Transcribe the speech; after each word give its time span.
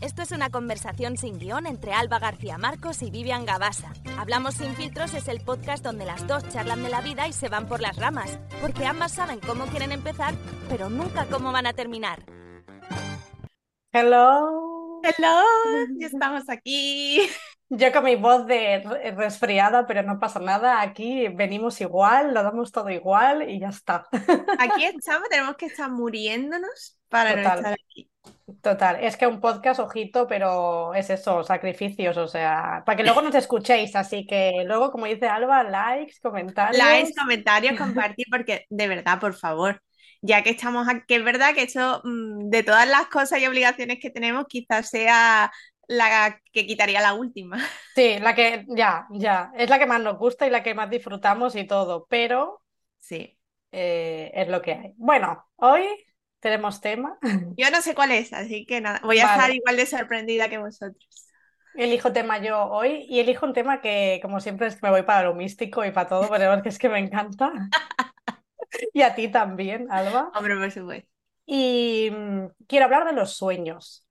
Esto 0.00 0.22
es 0.22 0.30
una 0.30 0.50
conversación 0.50 1.16
sin 1.16 1.38
guion 1.38 1.66
entre 1.66 1.92
Alba 1.92 2.18
García 2.20 2.56
Marcos 2.56 3.02
y 3.02 3.10
Vivian 3.10 3.44
Gabasa. 3.44 3.92
Hablamos 4.16 4.54
sin 4.54 4.74
filtros 4.74 5.12
es 5.14 5.26
el 5.28 5.40
podcast 5.40 5.84
donde 5.84 6.04
las 6.04 6.26
dos 6.26 6.48
charlan 6.50 6.82
de 6.84 6.88
la 6.88 7.00
vida 7.00 7.26
y 7.26 7.32
se 7.32 7.48
van 7.48 7.66
por 7.66 7.80
las 7.80 7.96
ramas, 7.96 8.38
porque 8.60 8.86
ambas 8.86 9.12
saben 9.12 9.40
cómo 9.40 9.66
quieren 9.66 9.90
empezar, 9.92 10.34
pero 10.68 10.88
nunca 10.88 11.26
cómo 11.26 11.50
van 11.52 11.66
a 11.66 11.72
terminar. 11.72 12.22
Hello. 13.92 15.00
Hello, 15.02 15.42
ya 15.98 16.06
estamos 16.06 16.48
aquí. 16.48 17.20
Yo 17.68 17.92
con 17.92 18.04
mi 18.04 18.16
voz 18.16 18.46
de 18.46 18.82
re- 18.84 19.10
resfriada, 19.12 19.86
pero 19.86 20.02
no 20.02 20.18
pasa 20.18 20.38
nada. 20.40 20.80
Aquí 20.80 21.28
venimos 21.28 21.80
igual, 21.80 22.32
lo 22.34 22.42
damos 22.42 22.72
todo 22.72 22.88
igual 22.90 23.48
y 23.48 23.60
ya 23.60 23.68
está. 23.68 24.06
Aquí 24.58 24.84
estamos, 24.84 25.28
tenemos 25.28 25.56
que 25.56 25.66
estar 25.66 25.90
muriéndonos 25.90 26.98
para 27.08 27.30
no 27.36 27.42
Total. 27.42 27.58
estar 27.58 27.72
aquí. 27.74 28.10
Total, 28.62 28.96
es 29.04 29.16
que 29.18 29.26
un 29.26 29.40
podcast, 29.40 29.78
ojito, 29.78 30.26
pero 30.26 30.94
es 30.94 31.10
eso, 31.10 31.44
sacrificios, 31.44 32.16
o 32.16 32.26
sea, 32.28 32.82
para 32.86 32.96
que 32.96 33.02
luego 33.04 33.20
nos 33.20 33.34
escuchéis. 33.34 33.94
Así 33.94 34.26
que 34.26 34.62
luego, 34.64 34.90
como 34.90 35.04
dice 35.06 35.26
Alba, 35.28 35.62
likes, 35.64 36.14
comentarios. 36.22 36.78
Likes, 36.78 37.12
comentarios, 37.14 37.76
compartir, 37.76 38.26
porque 38.30 38.64
de 38.70 38.88
verdad, 38.88 39.20
por 39.20 39.34
favor, 39.34 39.82
ya 40.22 40.42
que 40.42 40.50
estamos 40.50 40.88
aquí, 40.88 41.02
que 41.06 41.16
es 41.16 41.24
verdad 41.24 41.54
que 41.54 41.62
esto 41.64 42.00
mm, 42.04 42.48
de 42.48 42.62
todas 42.62 42.88
las 42.88 43.06
cosas 43.08 43.38
y 43.40 43.46
obligaciones 43.46 43.98
que 44.00 44.08
tenemos, 44.10 44.46
quizás 44.48 44.88
sea 44.88 45.52
la 45.86 46.40
que 46.52 46.66
quitaría 46.66 47.02
la 47.02 47.12
última. 47.14 47.58
Sí, 47.94 48.18
la 48.20 48.34
que 48.34 48.64
ya, 48.68 49.06
ya, 49.10 49.50
es 49.56 49.68
la 49.70 49.78
que 49.78 49.86
más 49.86 50.00
nos 50.00 50.18
gusta 50.18 50.46
y 50.46 50.50
la 50.50 50.62
que 50.62 50.74
más 50.74 50.88
disfrutamos 50.90 51.56
y 51.56 51.66
todo, 51.66 52.06
pero 52.08 52.62
Sí. 52.98 53.38
eh, 53.72 54.30
es 54.34 54.48
lo 54.48 54.62
que 54.62 54.72
hay. 54.72 54.94
Bueno, 54.96 55.44
hoy 55.56 55.82
tenemos 56.40 56.80
tema. 56.80 57.18
Yo 57.56 57.70
no 57.70 57.80
sé 57.82 57.94
cuál 57.94 58.12
es, 58.12 58.32
así 58.32 58.64
que 58.66 58.80
nada, 58.80 59.00
voy 59.02 59.18
a 59.18 59.32
estar 59.32 59.50
igual 59.50 59.76
de 59.76 59.86
sorprendida 59.86 60.48
que 60.48 60.58
vosotros. 60.58 61.08
Elijo 61.74 62.12
tema 62.12 62.38
yo 62.38 62.64
hoy 62.64 63.06
y 63.08 63.20
elijo 63.20 63.46
un 63.46 63.52
tema 63.52 63.80
que, 63.80 64.18
como 64.22 64.40
siempre, 64.40 64.66
es 64.66 64.74
que 64.74 64.80
me 64.82 64.90
voy 64.90 65.02
para 65.02 65.22
lo 65.24 65.34
místico 65.34 65.84
y 65.84 65.92
para 65.92 66.08
todo, 66.08 66.28
pero 66.28 66.54
es 66.54 66.62
que 66.62 66.68
es 66.70 66.78
que 66.78 66.88
me 66.88 66.98
encanta. 66.98 67.52
Y 68.92 69.02
a 69.02 69.14
ti 69.14 69.28
también, 69.28 69.90
Alba. 69.90 70.30
Hombre, 70.34 70.56
por 70.56 70.70
supuesto. 70.70 71.08
Y 71.46 72.10
mm, 72.10 72.46
quiero 72.66 72.84
hablar 72.84 73.06
de 73.06 73.12
los 73.12 73.32
sueños. 73.32 74.04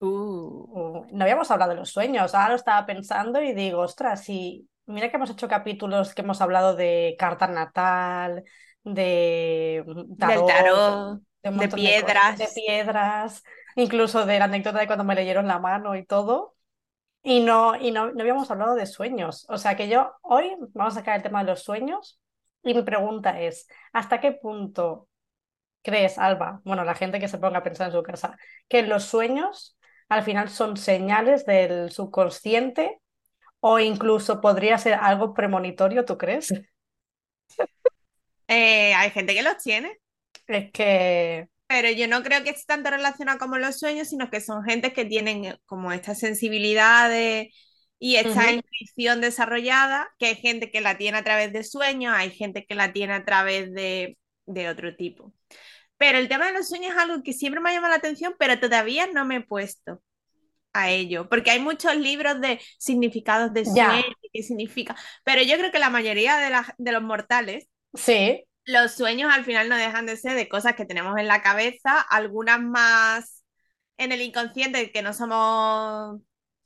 Uh. 0.00 1.04
Mm, 1.10 1.16
No 1.16 1.24
habíamos 1.24 1.50
hablado 1.50 1.70
de 1.70 1.76
los 1.76 1.90
sueños, 1.90 2.34
ahora 2.34 2.50
lo 2.50 2.54
estaba 2.56 2.84
pensando 2.86 3.40
y 3.42 3.54
digo, 3.54 3.80
ostras, 3.80 4.28
y 4.28 4.68
mira 4.86 5.08
que 5.10 5.16
hemos 5.16 5.30
hecho 5.30 5.48
capítulos 5.48 6.14
que 6.14 6.22
hemos 6.22 6.40
hablado 6.40 6.76
de 6.76 7.16
carta 7.18 7.46
natal, 7.46 8.44
de 8.84 9.82
mm, 9.86 10.14
Del 10.26 10.44
tarot, 10.44 10.46
tarot, 10.46 11.22
de 11.50 11.68
piedras. 11.68 12.38
de 12.38 12.48
piedras, 12.54 13.42
incluso 13.74 14.26
de 14.26 14.38
la 14.38 14.46
anécdota 14.46 14.78
de 14.78 14.86
cuando 14.86 15.04
me 15.04 15.14
leyeron 15.14 15.46
la 15.46 15.58
mano 15.58 15.96
y 15.96 16.04
todo. 16.04 16.54
Y 17.22 17.40
no, 17.40 17.74
y 17.76 17.90
no, 17.90 18.12
no 18.12 18.20
habíamos 18.20 18.50
hablado 18.50 18.74
de 18.74 18.86
sueños. 18.86 19.46
O 19.48 19.58
sea 19.58 19.76
que 19.76 19.88
yo 19.88 20.12
hoy 20.22 20.54
vamos 20.74 20.94
a 20.94 21.00
sacar 21.00 21.16
el 21.16 21.22
tema 21.22 21.42
de 21.42 21.50
los 21.50 21.62
sueños 21.62 22.20
y 22.62 22.74
mi 22.74 22.82
pregunta 22.82 23.40
es, 23.40 23.68
¿hasta 23.92 24.20
qué 24.20 24.32
punto 24.32 25.08
crees, 25.86 26.18
Alba, 26.18 26.60
bueno, 26.64 26.82
la 26.84 26.96
gente 26.96 27.20
que 27.20 27.28
se 27.28 27.38
ponga 27.38 27.58
a 27.58 27.62
pensar 27.62 27.86
en 27.86 27.92
su 27.92 28.02
casa, 28.02 28.36
que 28.68 28.82
los 28.82 29.04
sueños 29.04 29.78
al 30.08 30.24
final 30.24 30.48
son 30.48 30.76
señales 30.76 31.46
del 31.46 31.92
subconsciente 31.92 33.00
o 33.60 33.78
incluso 33.78 34.40
podría 34.40 34.78
ser 34.78 34.94
algo 34.94 35.32
premonitorio, 35.32 36.04
¿tú 36.04 36.18
crees? 36.18 36.52
Eh, 38.48 38.94
hay 38.94 39.10
gente 39.10 39.34
que 39.34 39.42
los 39.42 39.56
tiene. 39.58 39.98
Es 40.48 40.70
que, 40.72 41.48
Pero 41.68 41.90
yo 41.90 42.06
no 42.08 42.22
creo 42.22 42.44
que 42.44 42.50
esté 42.50 42.64
tanto 42.66 42.90
relacionado 42.90 43.38
como 43.38 43.58
los 43.58 43.78
sueños, 43.78 44.08
sino 44.08 44.30
que 44.30 44.40
son 44.40 44.62
gente 44.64 44.92
que 44.92 45.04
tienen 45.04 45.44
eh, 45.44 45.58
como 45.66 45.92
esta 45.92 46.14
sensibilidad 46.14 47.10
de- 47.10 47.50
y 47.98 48.16
esta 48.16 48.42
Ujú. 48.42 48.52
intuición 48.52 49.20
desarrollada, 49.20 50.08
que 50.18 50.26
hay 50.26 50.36
gente 50.36 50.70
que 50.70 50.80
la 50.80 50.96
tiene 50.98 51.18
a 51.18 51.24
través 51.24 51.52
de 51.52 51.64
sueños, 51.64 52.14
hay 52.16 52.30
gente 52.30 52.64
que 52.66 52.74
la 52.74 52.92
tiene 52.92 53.14
a 53.14 53.24
través 53.24 53.72
de, 53.72 54.18
de 54.46 54.68
otro 54.68 54.94
tipo. 54.96 55.32
Pero 55.98 56.18
el 56.18 56.28
tema 56.28 56.46
de 56.48 56.54
los 56.54 56.68
sueños 56.68 56.92
es 56.92 56.98
algo 56.98 57.22
que 57.24 57.32
siempre 57.34 57.60
me 57.60 57.70
ha 57.70 57.74
llamado 57.74 57.92
la 57.92 57.98
atención, 57.98 58.34
pero 58.38 58.60
todavía 58.60 59.06
no 59.08 59.24
me 59.26 59.36
he 59.38 59.42
puesto 59.42 60.02
a 60.74 60.90
ello, 60.90 61.28
porque 61.30 61.50
hay 61.52 61.60
muchos 61.60 61.96
libros 61.96 62.40
de 62.40 62.60
significados 62.78 63.52
de 63.54 63.66
sueños, 63.66 64.04
qué 64.32 64.42
significa, 64.44 64.96
pero 65.24 65.42
yo 65.42 65.56
creo 65.58 65.72
que 65.72 65.78
la 65.80 65.90
mayoría 65.90 66.38
de, 66.38 66.50
la- 66.50 66.74
de 66.78 66.92
los 66.92 67.02
mortales 67.02 67.68
sí, 67.94 68.46
los 68.66 68.92
sueños 68.92 69.32
al 69.32 69.44
final 69.44 69.68
no 69.68 69.76
dejan 69.76 70.06
de 70.06 70.16
ser 70.16 70.34
de 70.34 70.48
cosas 70.48 70.74
que 70.74 70.84
tenemos 70.84 71.16
en 71.18 71.28
la 71.28 71.42
cabeza, 71.42 72.00
algunas 72.00 72.60
más 72.60 73.44
en 73.96 74.12
el 74.12 74.20
inconsciente 74.20 74.92
que 74.92 75.02
no 75.02 75.12
somos 75.12 76.20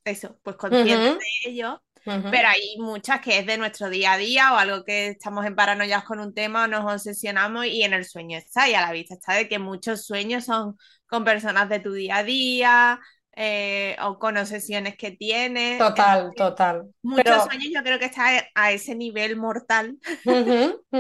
eso, 0.05 0.39
pues 0.43 0.57
conscientes 0.57 1.15
de 1.19 1.51
ello, 1.51 1.83
pero 2.31 2.49
hay 2.49 2.77
muchas 2.79 3.21
que 3.21 3.39
es 3.39 3.47
de 3.47 3.59
nuestro 3.59 3.91
día 3.91 4.13
a 4.15 4.19
día 4.19 4.53
o 4.55 4.57
algo 4.57 4.85
que 4.85 5.09
estamos 5.09 5.45
en 5.47 5.55
paranoias 5.55 6.05
con 6.05 6.21
un 6.21 6.35
tema 6.35 6.65
o 6.65 6.67
nos 6.69 6.91
obsesionamos 6.93 7.67
y 7.67 7.83
en 7.83 7.93
el 7.93 8.05
sueño 8.07 8.39
está 8.39 8.69
y 8.69 8.75
a 8.75 8.81
la 8.81 8.93
vista 8.93 9.15
está 9.15 9.35
de 9.35 9.49
que 9.49 9.59
muchos 9.59 10.07
sueños 10.07 10.47
son 10.47 10.77
con 11.07 11.25
personas 11.25 11.69
de 11.69 11.81
tu 11.81 11.93
día 11.93 12.17
a 12.19 12.25
día 12.25 13.01
eh, 13.43 13.97
o 14.03 14.19
con 14.19 14.37
obsesiones 14.37 14.97
que 14.97 15.13
tienes. 15.13 15.79
Total, 15.79 16.31
total. 16.37 16.91
muchos 17.03 17.25
Pero, 17.25 17.45
sueños 17.45 17.69
yo 17.75 17.83
creo 17.83 17.99
que 17.99 18.05
está 18.07 18.47
a 18.55 18.73
ese 18.73 18.95
nivel 18.95 19.37
mortal 19.37 19.99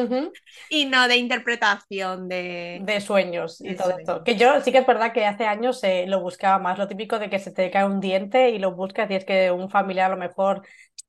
y 0.70 0.86
no 0.86 1.06
de 1.08 1.16
interpretación 1.16 2.28
de, 2.28 2.80
de 2.84 3.00
sueños 3.00 3.60
y 3.60 3.74
todo 3.76 3.90
esto. 3.90 4.04
sueños. 4.04 4.24
Que 4.24 4.36
yo 4.36 4.60
sí 4.62 4.72
que 4.72 4.78
es 4.78 4.86
verdad 4.86 5.12
que 5.12 5.26
hace 5.26 5.46
años 5.46 5.82
eh, 5.84 6.06
lo 6.08 6.20
buscaba 6.20 6.58
más, 6.58 6.78
lo 6.78 6.88
típico 6.88 7.18
de 7.18 7.28
que 7.28 7.38
se 7.38 7.52
te 7.52 7.70
cae 7.70 7.84
un 7.84 8.00
diente 8.00 8.50
y 8.50 8.58
lo 8.58 8.72
buscas 8.74 9.10
y 9.10 9.14
es 9.16 9.24
que 9.24 9.50
un 9.50 9.68
familiar 9.70 10.10
a 10.10 10.14
lo 10.14 10.20
mejor 10.20 10.62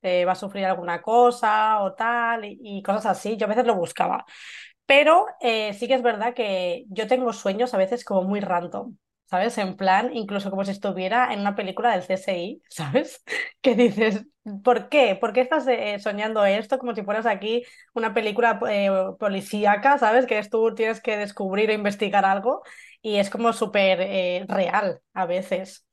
va 0.04 0.32
a 0.32 0.34
sufrir 0.34 0.64
alguna 0.64 1.00
cosa 1.00 1.80
o 1.82 1.94
tal 1.94 2.44
y, 2.44 2.58
y 2.60 2.82
cosas 2.82 3.06
así. 3.06 3.36
Yo 3.36 3.46
a 3.46 3.48
veces 3.48 3.66
lo 3.66 3.76
buscaba. 3.76 4.24
Pero 4.86 5.26
eh, 5.40 5.74
sí 5.74 5.88
que 5.88 5.94
es 5.94 6.02
verdad 6.02 6.34
que 6.34 6.84
yo 6.88 7.06
tengo 7.06 7.32
sueños 7.32 7.74
a 7.74 7.78
veces 7.78 8.04
como 8.04 8.22
muy 8.22 8.40
random. 8.40 8.96
¿Sabes? 9.32 9.56
En 9.56 9.76
plan, 9.76 10.14
incluso 10.14 10.50
como 10.50 10.62
si 10.62 10.72
estuviera 10.72 11.32
en 11.32 11.40
una 11.40 11.54
película 11.54 11.92
del 11.92 12.02
CSI, 12.02 12.62
¿sabes? 12.68 13.24
Que 13.62 13.74
dices, 13.74 14.26
¿por 14.62 14.90
qué? 14.90 15.16
¿Por 15.18 15.32
qué 15.32 15.40
estás 15.40 15.66
eh, 15.68 15.98
soñando 16.00 16.44
esto 16.44 16.76
como 16.78 16.94
si 16.94 17.02
fueras 17.02 17.24
aquí 17.24 17.64
una 17.94 18.12
película 18.12 18.60
eh, 18.68 18.90
policíaca, 19.18 19.96
¿sabes? 19.96 20.26
Que 20.26 20.42
tú 20.50 20.74
tienes 20.74 21.00
que 21.00 21.16
descubrir 21.16 21.70
o 21.70 21.72
investigar 21.72 22.26
algo 22.26 22.62
y 23.00 23.16
es 23.16 23.30
como 23.30 23.54
súper 23.54 24.02
eh, 24.02 24.44
real 24.48 25.00
a 25.14 25.24
veces. 25.24 25.86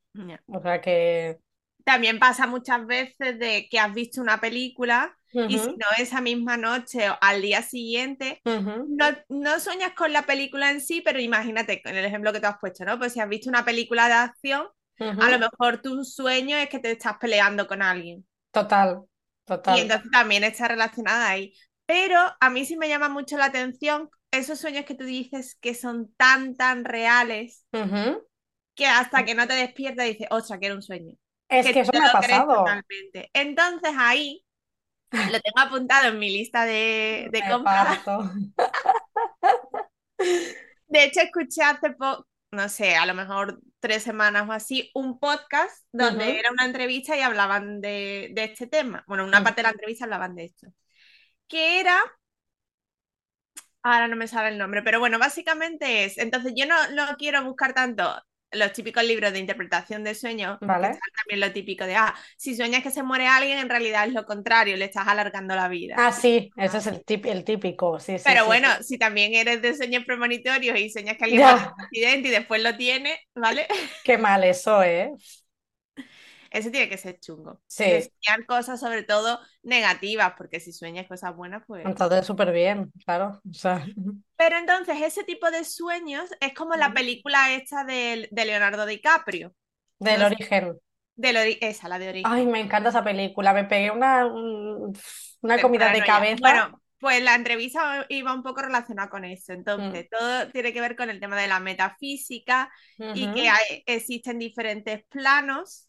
O 0.48 0.60
sea 0.62 0.82
que... 0.82 1.40
También 1.90 2.20
pasa 2.20 2.46
muchas 2.48 2.86
veces 2.86 3.40
de 3.40 3.68
que 3.70 3.80
has 3.80 3.94
visto 3.94 4.22
una 4.22 4.40
película 4.40 5.16
y 5.48 5.58
si 5.58 5.70
no 5.78 5.86
esa 5.98 6.22
misma 6.22 6.58
noche 6.58 7.10
o 7.10 7.18
al 7.22 7.42
día 7.42 7.64
siguiente, 7.64 8.44
no, 8.86 9.06
no 9.30 9.60
sueñas 9.60 9.94
con 9.96 10.14
la 10.14 10.24
película 10.24 10.70
en 10.72 10.82
sí, 10.82 11.02
pero 11.02 11.20
imagínate 11.20 11.82
con 11.82 11.96
el 11.96 12.06
ejemplo 12.06 12.32
que 12.34 12.40
te 12.40 12.48
has 12.48 12.60
puesto, 12.60 12.86
¿no? 12.86 13.00
Pues 13.00 13.14
si 13.14 13.20
has 13.20 13.30
visto 13.30 13.50
una 13.50 13.66
película 13.66 14.08
de 14.08 14.14
acción, 14.14 14.68
a 15.18 15.30
lo 15.30 15.40
mejor 15.40 15.82
tu 15.82 16.04
sueño 16.04 16.58
es 16.58 16.70
que 16.70 16.80
te 16.80 16.92
estás 16.92 17.18
peleando 17.20 17.68
con 17.68 17.82
alguien. 17.82 18.26
Total, 18.52 19.04
Y 19.46 19.46
total. 19.46 19.80
entonces 19.80 20.12
también 20.12 20.44
está 20.44 20.68
relacionada 20.68 21.30
ahí. 21.30 21.54
Pero 21.86 22.20
a 22.40 22.50
mí 22.50 22.66
sí 22.66 22.78
me 22.78 22.88
llama 22.88 23.10
mucho 23.10 23.38
la 23.38 23.46
atención 23.46 24.10
esos 24.32 24.60
sueños 24.60 24.86
que 24.86 24.96
tú 24.96 25.06
dices 25.06 25.58
que 25.60 25.74
son 25.74 26.14
tan, 26.18 26.56
tan 26.56 26.86
reales 26.86 27.66
que 28.76 28.86
hasta 28.88 29.26
que 29.26 29.36
no 29.36 29.48
te 29.48 29.54
despiertas 29.54 30.06
dices, 30.08 30.28
ostras, 30.32 30.60
que 30.60 30.66
era 30.68 30.76
un 30.76 30.82
sueño. 30.82 31.16
Es 31.50 31.66
Que 31.72 31.80
eso 31.82 31.92
me 31.94 32.06
ha 32.06 32.08
lo 32.08 32.12
pasado. 32.12 32.56
totalmente. 32.58 33.30
Entonces 33.34 33.92
ahí 33.98 34.46
lo 35.12 35.40
tengo 35.42 35.60
apuntado 35.60 36.10
en 36.10 36.20
mi 36.20 36.30
lista 36.32 36.66
de, 36.66 37.30
de 37.32 37.46
compras. 37.46 38.00
De 40.88 41.04
hecho, 41.04 41.22
escuché 41.22 41.62
hace 41.64 41.92
poco, 41.92 42.28
no 42.52 42.68
sé, 42.70 42.96
a 42.96 43.06
lo 43.06 43.14
mejor 43.14 43.60
tres 43.80 44.04
semanas 44.04 44.48
o 44.50 44.52
así, 44.52 44.90
un 44.94 45.20
podcast 45.20 45.86
donde 45.92 46.40
era 46.40 46.52
una 46.52 46.66
entrevista 46.66 47.16
y 47.18 47.22
hablaban 47.22 47.80
de, 47.82 48.30
de 48.34 48.44
este 48.46 48.68
tema. 48.68 49.04
Bueno, 49.08 49.26
una 49.26 49.44
parte 49.44 49.62
de 49.62 49.64
la 49.64 49.72
entrevista 49.72 50.06
hablaban 50.06 50.36
de 50.36 50.46
esto. 50.46 50.68
Que 51.48 51.80
era, 51.82 52.00
ahora 53.84 54.08
no 54.08 54.16
me 54.16 54.28
sale 54.28 54.50
el 54.50 54.58
nombre, 54.58 54.82
pero 54.84 55.00
bueno, 55.00 55.20
básicamente 55.20 56.06
es, 56.06 56.18
entonces 56.18 56.54
yo 56.56 56.66
no, 56.66 56.76
no 56.92 57.16
quiero 57.18 57.44
buscar 57.44 57.74
tanto 57.74 58.04
los 58.52 58.74
típicos 58.74 59.04
libros 59.04 59.34
de 59.34 59.40
interpretación 59.40 60.04
de 60.04 60.16
sueños, 60.16 60.60
Vale. 60.62 61.04
también 61.18 61.40
lo 61.40 61.54
típico 61.54 61.86
de, 61.86 61.96
ah, 61.96 62.16
si 62.38 62.56
sueñas 62.56 62.84
que 62.84 62.92
se 62.92 63.04
muere 63.04 63.28
alguien, 63.28 63.60
en 63.60 63.70
realidad 63.70 64.08
es 64.08 64.14
lo 64.14 64.26
contrario, 64.26 64.78
le 64.78 64.86
estás 64.86 65.08
alargando 65.08 65.56
la 65.56 65.68
vida. 65.68 66.04
Ah, 66.04 66.12
sí, 66.12 66.52
ese 66.56 66.78
es 66.80 66.88
Así. 66.88 66.88
el, 66.88 67.04
tip- 67.06 67.26
el 67.28 67.44
típico, 67.44 68.00
sí, 68.00 68.18
sí, 68.20 68.24
Pero 68.24 68.46
sí, 68.46 68.46
bueno, 68.46 68.68
si 68.84 68.98
también 68.98 69.34
eres 69.34 69.62
de 69.62 69.76
sueños 69.76 70.06
premonitorios 70.06 70.78
y 70.80 70.90
sueñas 70.90 71.18
que 71.18 71.24
alguien 71.26 71.44
va 71.46 71.52
a 71.52 71.56
un 71.56 71.64
accidente 71.86 72.28
y 72.28 72.32
después 72.32 72.62
lo 72.62 72.76
tiene, 72.78 73.20
¿vale? 73.36 73.68
qué 74.04 74.18
mal 74.18 74.44
eso, 74.44 74.82
¿eh? 74.84 75.12
Ese 76.52 76.72
tiene 76.72 76.90
que 76.90 76.98
ser 76.98 77.20
chungo. 77.20 77.62
Sí, 77.68 77.84
De 77.84 78.02
soñar 78.02 78.46
cosas 78.46 78.80
sobre 78.80 79.04
todo 79.04 79.40
negativas, 79.64 80.34
porque 80.38 80.60
si 80.60 80.72
sueñas 80.72 81.08
cosas 81.08 81.36
buenas, 81.36 81.64
pues... 81.68 81.86
entonces 81.86 82.26
súper 82.26 82.52
bien, 82.52 82.92
claro. 83.06 83.42
O 83.50 83.54
sea, 83.54 83.86
Pero 84.38 84.58
entonces 84.58 85.02
ese 85.02 85.24
tipo 85.24 85.50
de 85.52 85.64
sueños 85.64 86.30
es 86.40 86.54
como 86.54 86.76
la 86.76 86.94
película 86.94 87.54
esta 87.54 87.84
de, 87.84 88.28
de 88.32 88.46
Leonardo 88.46 88.86
DiCaprio, 88.86 89.54
Del 90.00 90.20
sé. 90.20 90.26
origen. 90.26 90.78
Del 91.16 91.36
ori- 91.36 91.58
esa, 91.60 91.90
la 91.90 92.00
de 92.00 92.10
origen. 92.10 92.32
Ay, 92.32 92.46
me 92.46 92.62
encanta 92.62 92.90
esa 92.90 93.04
película. 93.04 93.54
Me 93.54 93.66
pegué 93.66 93.92
una, 93.92 94.26
un- 94.26 94.98
una 95.42 95.62
comida 95.62 95.92
de 95.92 96.04
cabeza. 96.04 96.38
Bueno, 96.40 96.82
pues 96.98 97.22
la 97.22 97.36
entrevista 97.36 98.06
iba 98.10 98.34
un 98.34 98.42
poco 98.44 98.62
relacionada 98.62 99.10
con 99.10 99.26
eso. 99.26 99.52
Mm. 99.52 99.56
Entonces, 99.56 100.08
todo 100.10 100.50
tiene 100.52 100.72
que 100.72 100.80
ver 100.82 100.96
con 100.96 101.10
el 101.10 101.20
tema 101.20 101.36
de 101.40 101.48
la 101.48 101.60
metafísica 101.60 102.72
y 102.98 103.26
Ujú. 103.26 103.36
que 103.36 103.50
hay- 103.50 103.84
existen 103.86 104.40
diferentes 104.40 105.04
planos. 105.10 105.89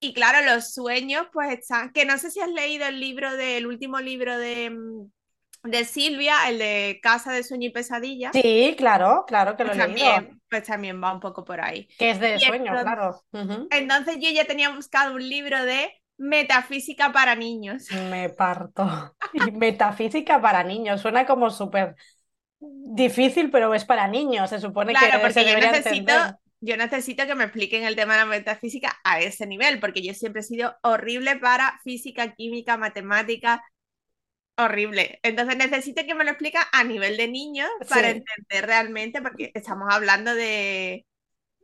Y 0.00 0.14
claro, 0.14 0.44
los 0.50 0.72
sueños, 0.72 1.26
pues 1.32 1.52
están. 1.52 1.92
Que 1.92 2.04
no 2.04 2.16
sé 2.18 2.30
si 2.30 2.40
has 2.40 2.48
leído 2.50 2.86
el 2.86 2.98
libro 3.00 3.36
del 3.36 3.66
último 3.66 4.00
libro 4.00 4.38
de, 4.38 4.70
mm, 4.70 5.10
de 5.64 5.84
Silvia, 5.84 6.48
el 6.48 6.58
de 6.58 6.98
Casa 7.02 7.32
de 7.32 7.42
Sueño 7.44 7.66
y 7.68 7.70
Pesadilla. 7.70 8.30
Sí, 8.32 8.74
claro, 8.78 9.24
claro 9.26 9.56
que 9.56 9.64
lo 9.64 9.72
Pues 9.72 9.84
he 9.84 9.88
leído. 9.88 10.06
también, 10.10 10.40
pues 10.48 10.62
también 10.64 11.02
va 11.02 11.12
un 11.12 11.20
poco 11.20 11.44
por 11.44 11.60
ahí. 11.60 11.86
Que 11.98 12.10
es 12.10 12.18
de 12.20 12.36
Y 12.36 12.40
sueño, 12.40 12.72
entonces- 12.74 12.82
claro. 12.84 13.66
Entonces 13.70 14.16
yo 14.20 14.30
ya 14.30 14.46
tenía 14.46 14.70
buscado 14.70 15.14
un 15.14 15.28
libro 15.28 15.62
de 15.64 15.92
metafísica 16.16 17.12
para 17.12 17.34
niños. 17.34 17.86
Me 18.10 18.30
parto. 18.30 19.14
Y 19.34 19.38
metafísica 19.52 20.40
para 20.40 20.64
niños. 20.64 21.02
Suena 21.02 21.26
como 21.26 21.50
súper 21.50 21.94
difícil, 22.58 23.50
pero 23.50 23.72
es 23.74 23.84
para 23.84 24.08
niños. 24.08 24.50
Se 24.50 24.60
supone 24.60 24.92
Claro, 24.92 25.12
que 25.12 25.18
porque 25.18 25.32
se 25.34 25.44
yo 25.44 25.58
necesito, 25.58 26.12
entender. 26.12 26.34
Yo 26.60 26.76
necesito 26.76 27.26
que 27.26 27.34
me 27.34 27.44
expliquen 27.44 27.84
el 27.84 27.96
tema 27.96 28.14
de 28.14 28.20
la 28.20 28.26
metafísica 28.26 28.98
a 29.04 29.20
ese 29.20 29.46
nivel, 29.46 29.80
porque 29.80 30.02
yo 30.02 30.14
siempre 30.14 30.40
he 30.40 30.44
sido 30.44 30.76
horrible 30.82 31.36
para 31.38 31.78
física, 31.84 32.34
química, 32.34 32.76
matemática, 32.76 33.62
horrible. 34.56 35.20
Entonces 35.22 35.56
necesito 35.56 36.04
que 36.06 36.14
me 36.14 36.24
lo 36.24 36.30
expliquen 36.32 36.62
a 36.72 36.84
nivel 36.84 37.16
de 37.16 37.28
niños 37.28 37.68
para 37.88 38.10
Sí. 38.10 38.12
entender 38.12 38.66
realmente, 38.66 39.22
porque 39.22 39.50
estamos 39.54 39.88
hablando 39.90 40.34
de, 40.34 41.06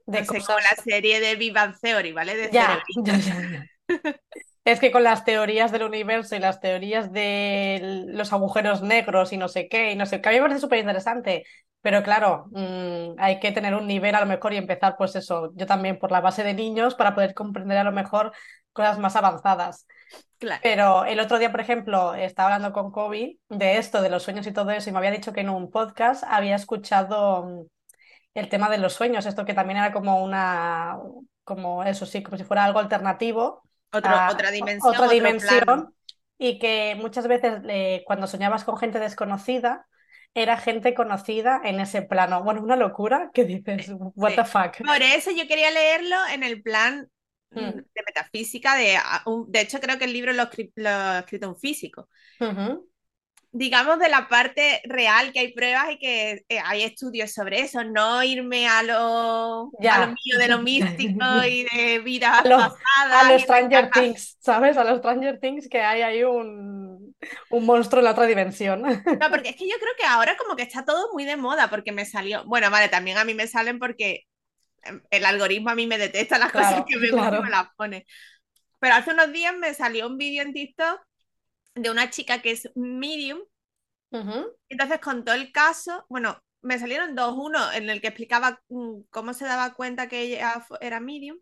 De 0.06 0.19
no 0.19 0.25
sé, 0.25 0.44
como 0.44 0.58
cosas. 0.58 0.60
la 0.60 0.76
serie 0.84 1.20
de 1.20 1.52
Bang 1.52 1.76
Theory, 1.81 2.12
¿vale? 2.12 2.37
De 2.37 2.50
ya. 2.52 2.82
Es 4.66 4.80
que 4.80 4.90
con 4.90 5.04
las 5.04 5.24
teorías 5.24 5.70
del 5.70 5.84
universo 5.84 6.34
y 6.34 6.40
las 6.40 6.58
teorías 6.58 7.12
de 7.12 8.04
los 8.08 8.32
agujeros 8.32 8.82
negros 8.82 9.32
y 9.32 9.36
no 9.36 9.46
sé 9.46 9.68
qué, 9.68 9.92
y 9.92 9.96
no 9.96 10.06
sé, 10.06 10.20
que 10.20 10.28
a 10.28 10.32
mí 10.32 10.38
me 10.38 10.42
parece 10.42 10.60
súper 10.60 10.80
interesante, 10.80 11.46
pero 11.82 12.02
claro, 12.02 12.46
mm, 12.50 13.14
hay 13.16 13.38
que 13.38 13.52
tener 13.52 13.76
un 13.76 13.86
nivel 13.86 14.16
a 14.16 14.20
lo 14.20 14.26
mejor 14.26 14.52
y 14.52 14.56
empezar, 14.56 14.96
pues 14.98 15.14
eso, 15.14 15.52
yo 15.54 15.66
también 15.66 16.00
por 16.00 16.10
la 16.10 16.20
base 16.20 16.42
de 16.42 16.52
niños 16.52 16.96
para 16.96 17.14
poder 17.14 17.32
comprender 17.32 17.78
a 17.78 17.84
lo 17.84 17.92
mejor 17.92 18.32
cosas 18.72 18.98
más 18.98 19.14
avanzadas. 19.14 19.86
Claro. 20.40 20.60
Pero 20.64 21.04
el 21.04 21.20
otro 21.20 21.38
día, 21.38 21.52
por 21.52 21.60
ejemplo, 21.60 22.16
estaba 22.16 22.52
hablando 22.56 22.72
con 22.72 22.90
Kobe 22.90 23.38
de 23.48 23.78
esto, 23.78 24.02
de 24.02 24.10
los 24.10 24.24
sueños 24.24 24.48
y 24.48 24.52
todo 24.52 24.72
eso, 24.72 24.90
y 24.90 24.92
me 24.92 24.98
había 24.98 25.12
dicho 25.12 25.32
que 25.32 25.42
en 25.42 25.50
un 25.50 25.70
podcast 25.70 26.24
había 26.26 26.56
escuchado 26.56 27.44
mm, 27.44 27.66
el 28.34 28.48
tema 28.48 28.68
de 28.68 28.78
los 28.78 28.94
sueños, 28.94 29.26
esto 29.26 29.44
que 29.44 29.54
también 29.54 29.78
era 29.78 29.92
como 29.92 30.24
una, 30.24 30.98
como 31.44 31.84
eso 31.84 32.04
sí, 32.04 32.24
como 32.24 32.36
si 32.36 32.42
fuera 32.42 32.64
algo 32.64 32.80
alternativo 32.80 33.62
Otro- 33.96 34.10
a 34.10 34.31
otra 34.31 34.50
dimensión, 34.50 34.94
otra 34.94 35.08
dimensión, 35.08 35.94
y 36.38 36.58
que 36.58 36.96
muchas 36.98 37.26
veces 37.28 37.60
eh, 37.69 38.02
cuando 38.06 38.26
soñabas 38.26 38.64
con 38.64 38.76
gente 38.76 38.98
desconocida, 38.98 39.87
era 40.34 40.58
gente 40.58 40.94
conocida 40.94 41.60
en 41.64 41.81
ese 41.81 42.02
plano. 42.02 42.43
Bueno, 42.43 42.62
una 42.62 42.76
locura 42.76 43.31
que 43.32 43.44
dices, 43.44 43.90
what 44.14 44.31
sí. 44.31 44.37
the 44.37 44.44
fuck. 44.44 44.76
Por 44.87 45.02
eso 45.02 45.31
yo 45.31 45.46
quería 45.48 45.70
leerlo 45.70 46.16
en 46.32 46.43
el 46.43 46.62
plan 46.62 47.08
mm, 47.50 47.60
Mm. 47.60 47.72
de 47.72 48.02
metafísica, 48.06 48.76
de, 48.76 48.96
a- 48.96 49.22
un- 49.25 49.50
de 49.50 49.60
hecho 49.62 49.81
creo 49.81 49.99
que 49.99 50.04
el 50.04 50.12
libro 50.12 50.32
lo, 50.34 50.49
lo 50.75 50.88
ha 50.90 51.19
escrito 51.20 51.49
un 51.49 51.56
físico. 51.56 52.08
Ujú. 52.40 52.87
Digamos, 53.56 53.98
de 53.98 54.08
la 54.08 54.28
parte 54.28 54.80
real, 54.84 55.32
que 55.32 55.40
hay 55.40 55.52
pruebas 55.52 55.90
y 55.92 55.98
que 55.98 56.44
eh, 56.48 56.58
hay 56.64 56.82
estudios 56.82 57.32
sobre 57.32 57.60
eso, 57.62 57.84
no 57.84 58.22
irme 58.22 58.68
a 58.68 58.82
lo, 58.82 59.74
Ya. 59.78 59.94
a 59.94 59.98
lo 59.98 60.06
mío 60.08 60.38
de 60.38 60.48
lo 60.48 60.60
místico 60.60 61.24
y 61.48 61.64
de 61.64 62.00
vidas 62.00 62.44
A 62.44 62.48
lo- 62.48 62.56
pasadas. 62.58 62.80
A 63.10 63.32
los 63.32 63.42
Stranger. 63.42 63.90
Things, 63.90 64.36
¿sabes? 64.40 64.76
A 64.76 64.84
los 64.84 64.98
Stranger 64.98 65.38
Things 65.40 65.68
que 65.68 65.80
hay 65.80 66.02
ahí 66.02 66.22
un, 66.24 67.14
un 67.50 67.66
monstruo 67.66 68.00
en 68.00 68.04
la 68.04 68.12
otra 68.12 68.26
dimensión. 68.26 68.82
No, 69.20 69.30
porque 69.30 69.50
es 69.50 69.56
que 69.56 69.66
yo 69.68 69.76
creo 69.80 69.92
que 69.98 70.04
ahora 70.04 70.36
como 70.36 70.56
que 70.56 70.62
está 70.62 70.84
todo 70.84 71.10
muy 71.12 71.24
de 71.24 71.36
moda, 71.36 71.70
porque 71.70 71.90
me 71.92 72.04
salió, 72.04 72.44
bueno, 72.44 72.70
vale, 72.70 72.88
también 72.90 73.16
a 73.16 73.24
mí 73.24 73.32
me 73.34 73.46
salen 73.46 73.78
porque 73.78 74.24
em, 74.84 75.02
el 75.10 75.26
algoritmo 75.26 75.70
a 75.70 75.76
mí 75.76 75.86
me 75.86 75.98
detecta 75.98 76.38
las 76.38 76.52
Claro, 76.52 76.76
cosas 76.76 76.84
que 76.88 76.96
me 76.98 77.08
claro. 77.10 77.42
me 77.42 77.50
las 77.50 77.68
pone. 77.76 78.06
Pero 78.80 78.94
hace 78.96 79.12
unos 79.12 79.32
días 79.32 79.54
me 79.56 79.74
salió 79.74 80.06
un 80.08 80.18
vídeo 80.18 80.42
en 80.42 80.52
TikTok 80.54 81.00
de 81.76 81.90
una 81.90 82.11
chica 82.11 82.43
que 82.43 82.52
es 82.52 82.70
medium 82.75 83.40
Entonces 84.69 85.00
contó 85.00 85.32
el 85.32 85.52
caso, 85.52 86.05
bueno, 86.08 86.43
me 86.62 86.78
salieron 86.78 87.14
dos, 87.14 87.34
uno 87.37 87.73
en 87.73 87.88
el 87.90 88.00
que 88.00 88.08
explicaba 88.08 88.61
mm, 88.69 89.02
cómo 89.11 89.32
se 89.34 89.44
daba 89.44 89.75
cuenta 89.75 90.08
que 90.08 90.23
ella 90.23 90.64
era 90.81 91.00
medium, 91.00 91.38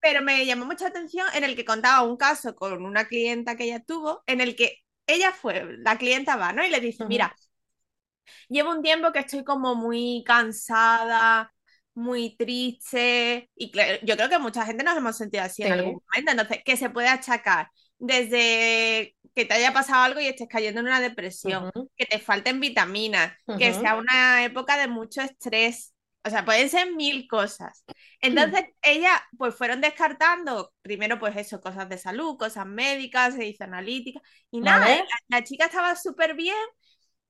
pero 0.00 0.22
me 0.22 0.46
llamó 0.46 0.66
mucha 0.66 0.88
atención 0.88 1.26
en 1.34 1.44
el 1.44 1.56
que 1.56 1.64
contaba 1.64 2.02
un 2.08 2.16
caso 2.16 2.54
con 2.56 2.84
una 2.84 3.06
clienta 3.08 3.56
que 3.56 3.64
ella 3.64 3.80
tuvo, 3.84 4.22
en 4.26 4.40
el 4.40 4.56
que 4.56 4.78
ella 5.06 5.32
fue, 5.32 5.64
la 5.78 5.98
clienta 5.98 6.36
va, 6.36 6.52
¿no? 6.52 6.64
Y 6.66 6.70
le 6.70 6.80
dice, 6.80 7.04
mira, 7.06 7.34
llevo 8.48 8.70
un 8.70 8.82
tiempo 8.82 9.12
que 9.12 9.20
estoy 9.20 9.44
como 9.44 9.74
muy 9.74 10.22
cansada, 10.26 11.52
muy 11.94 12.36
triste, 12.36 13.50
y 13.54 13.72
yo 14.06 14.16
creo 14.16 14.28
que 14.28 14.38
mucha 14.38 14.64
gente 14.66 14.84
nos 14.84 14.96
hemos 14.96 15.16
sentido 15.16 15.44
así 15.44 15.62
en 15.62 15.72
algún 15.72 16.00
momento, 16.12 16.32
entonces, 16.32 16.58
¿qué 16.64 16.76
se 16.76 16.90
puede 16.90 17.08
achacar? 17.08 17.68
Desde 17.98 19.16
que 19.40 19.46
te 19.46 19.54
haya 19.54 19.72
pasado 19.72 20.02
algo 20.02 20.20
y 20.20 20.26
estés 20.26 20.48
cayendo 20.48 20.80
en 20.80 20.86
una 20.86 21.00
depresión, 21.00 21.70
que 21.96 22.04
te 22.04 22.18
falten 22.18 22.60
vitaminas, 22.60 23.32
que 23.58 23.72
sea 23.72 23.94
una 23.94 24.44
época 24.44 24.76
de 24.76 24.86
mucho 24.86 25.22
estrés. 25.22 25.94
O 26.22 26.28
sea, 26.28 26.44
pueden 26.44 26.68
ser 26.68 26.92
mil 26.92 27.26
cosas. 27.26 27.82
Entonces, 28.20 28.64
ella, 28.82 29.10
pues 29.38 29.54
fueron 29.54 29.80
descartando, 29.80 30.74
primero, 30.82 31.18
pues 31.18 31.34
eso, 31.38 31.62
cosas 31.62 31.88
de 31.88 31.96
salud, 31.96 32.36
cosas 32.36 32.66
médicas, 32.66 33.34
se 33.34 33.46
hizo 33.46 33.64
analítica, 33.64 34.20
y 34.50 34.60
nada, 34.60 34.80
Vale. 34.80 34.96
la, 34.98 35.38
la 35.38 35.44
chica 35.44 35.64
estaba 35.64 35.96
súper 35.96 36.34
bien. 36.34 36.54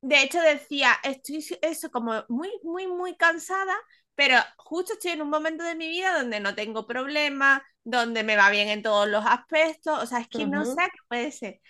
De 0.00 0.20
hecho, 0.22 0.40
decía, 0.40 0.96
estoy 1.04 1.46
eso 1.62 1.90
como 1.92 2.24
muy, 2.28 2.50
muy, 2.64 2.88
muy 2.88 3.16
cansada, 3.16 3.76
pero 4.16 4.36
justo 4.56 4.94
estoy 4.94 5.12
en 5.12 5.22
un 5.22 5.30
momento 5.30 5.62
de 5.62 5.76
mi 5.76 5.86
vida 5.86 6.18
donde 6.18 6.40
no 6.40 6.56
tengo 6.56 6.86
problemas, 6.88 7.62
donde 7.84 8.24
me 8.24 8.36
va 8.36 8.50
bien 8.50 8.68
en 8.68 8.82
todos 8.82 9.08
los 9.08 9.24
aspectos. 9.24 10.02
O 10.02 10.06
sea, 10.06 10.18
es 10.18 10.28
que 10.28 10.46
no 10.46 10.64
sé 10.64 10.74
qué 10.74 10.98
puede 11.08 11.30
ser. 11.30 11.60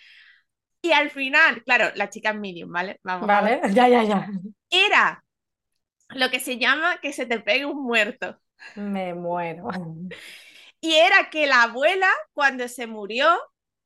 Y 0.81 0.91
al 0.91 1.11
final, 1.11 1.63
claro, 1.63 1.91
la 1.95 2.09
chica 2.09 2.31
es 2.31 2.35
medium, 2.37 2.71
¿vale? 2.71 2.99
Vamos. 3.03 3.27
Vale, 3.27 3.61
ya, 3.73 3.87
ya, 3.87 4.03
ya. 4.03 4.29
Era 4.71 5.23
lo 6.09 6.29
que 6.31 6.39
se 6.41 6.57
llama 6.59 6.99
que 7.01 7.13
se 7.13 7.25
te 7.27 7.39
pegue 7.41 7.65
un 7.65 7.83
muerto. 7.83 8.39
Me 8.75 9.13
muero. 9.13 9.69
Y 10.79 10.93
era 10.95 11.29
que 11.29 11.47
la 11.47 11.63
abuela, 11.63 12.09
cuando 12.33 12.67
se 12.67 12.87
murió, 12.87 13.27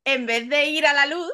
en 0.03 0.25
vez 0.25 0.49
de 0.49 0.65
ir 0.67 0.85
a 0.85 0.93
la 0.93 1.05
luz, 1.05 1.31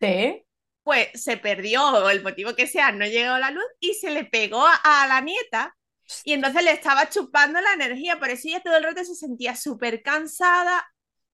Sí. 0.00 0.44
pues 0.82 1.08
se 1.14 1.36
perdió, 1.38 1.82
o 2.04 2.10
el 2.10 2.22
motivo 2.22 2.54
que 2.54 2.66
sea, 2.66 2.92
no 2.92 3.06
llegó 3.06 3.32
a 3.34 3.38
la 3.38 3.50
luz 3.50 3.64
y 3.80 3.94
se 3.94 4.10
le 4.10 4.24
pegó 4.24 4.66
a, 4.66 5.02
a 5.02 5.06
la 5.06 5.20
nieta. 5.20 5.76
Y 6.24 6.32
entonces 6.34 6.62
le 6.64 6.72
estaba 6.72 7.08
chupando 7.08 7.60
la 7.60 7.72
energía, 7.72 8.18
por 8.18 8.28
eso 8.30 8.48
ella 8.48 8.62
todo 8.62 8.76
el 8.76 8.84
rato 8.84 9.04
se 9.04 9.14
sentía 9.14 9.56
súper 9.56 10.02
cansada. 10.02 10.86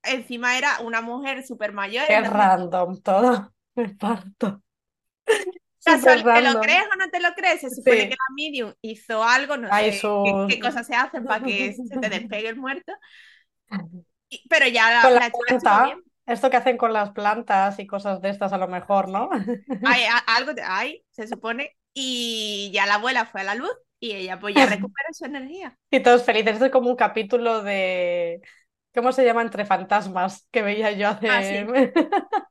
Encima 0.03 0.57
era 0.57 0.81
una 0.81 1.01
mujer 1.03 1.45
súper 1.47 1.73
mayor. 1.73 2.05
Qué 2.07 2.15
entonces, 2.15 2.33
random 2.33 3.01
todo. 3.03 3.53
Me 3.81 3.89
parto. 4.03 4.63
casual, 5.85 6.19
Súper 6.19 6.35
¿te 6.35 6.43
lo 6.43 6.61
crees 6.61 6.85
o 6.93 6.97
no 6.97 7.11
te 7.11 7.21
lo 7.21 7.35
crees? 7.35 7.61
Se 7.61 7.71
supone 7.71 8.03
Sí. 8.03 8.09
que 8.09 8.15
la 8.15 8.35
medium 8.37 8.75
hizo 8.83 9.23
algo, 9.25 9.57
no 9.57 9.69
sé 9.73 10.05
qué, 10.47 10.59
cosas 10.61 10.87
se 10.87 10.95
hacen 10.95 11.27
para 11.27 11.43
que 11.45 11.73
se 11.87 11.99
te 11.99 12.09
despegue 12.11 12.49
el 12.49 12.57
muerto. 12.57 12.93
Y- 14.29 14.47
pero 14.49 14.67
ya 14.69 14.91
la, 14.91 15.11
la 15.11 15.21
la 15.21 15.31
planta, 15.31 15.85
bien. 15.85 16.05
esto 16.27 16.51
que 16.51 16.57
hacen 16.57 16.77
con 16.77 16.93
las 16.93 17.11
plantas 17.11 17.79
y 17.79 17.87
cosas 17.87 18.21
de 18.21 18.31
estas 18.31 18.53
a 18.53 18.59
lo 18.59 18.69
mejor, 18.69 19.09
¿no? 19.09 19.29
Hay, 19.83 20.05
a- 20.05 20.19
algo 20.19 20.53
hay, 20.65 21.05
se 21.11 21.27
supone. 21.27 21.77
Y 21.95 22.71
ya 22.73 22.87
la 22.87 22.95
abuela 22.95 23.27
fue 23.27 23.41
a 23.41 23.45
la 23.45 23.55
luz 23.57 23.73
y 23.99 24.13
ella 24.13 24.39
pues 24.39 24.55
ya 24.55 24.67
recuperó 24.67 25.09
su 25.13 25.25
energía. 25.25 25.77
Y 25.91 26.01
todos 26.03 26.25
felices. 26.25 26.53
Esto 26.55 26.67
es 26.67 26.71
como 26.73 26.91
un 26.91 26.97
capítulo 26.97 27.63
de... 27.63 28.41
¿Cómo 28.95 29.13
se 29.13 29.25
llama? 29.25 29.43
Entre 29.43 29.65
fantasmas 29.65 30.49
que 30.51 30.63
veía 30.63 30.93
yo 30.93 31.09
hace... 31.09 31.29
Ah, 31.29 31.43
sí. 31.43 31.65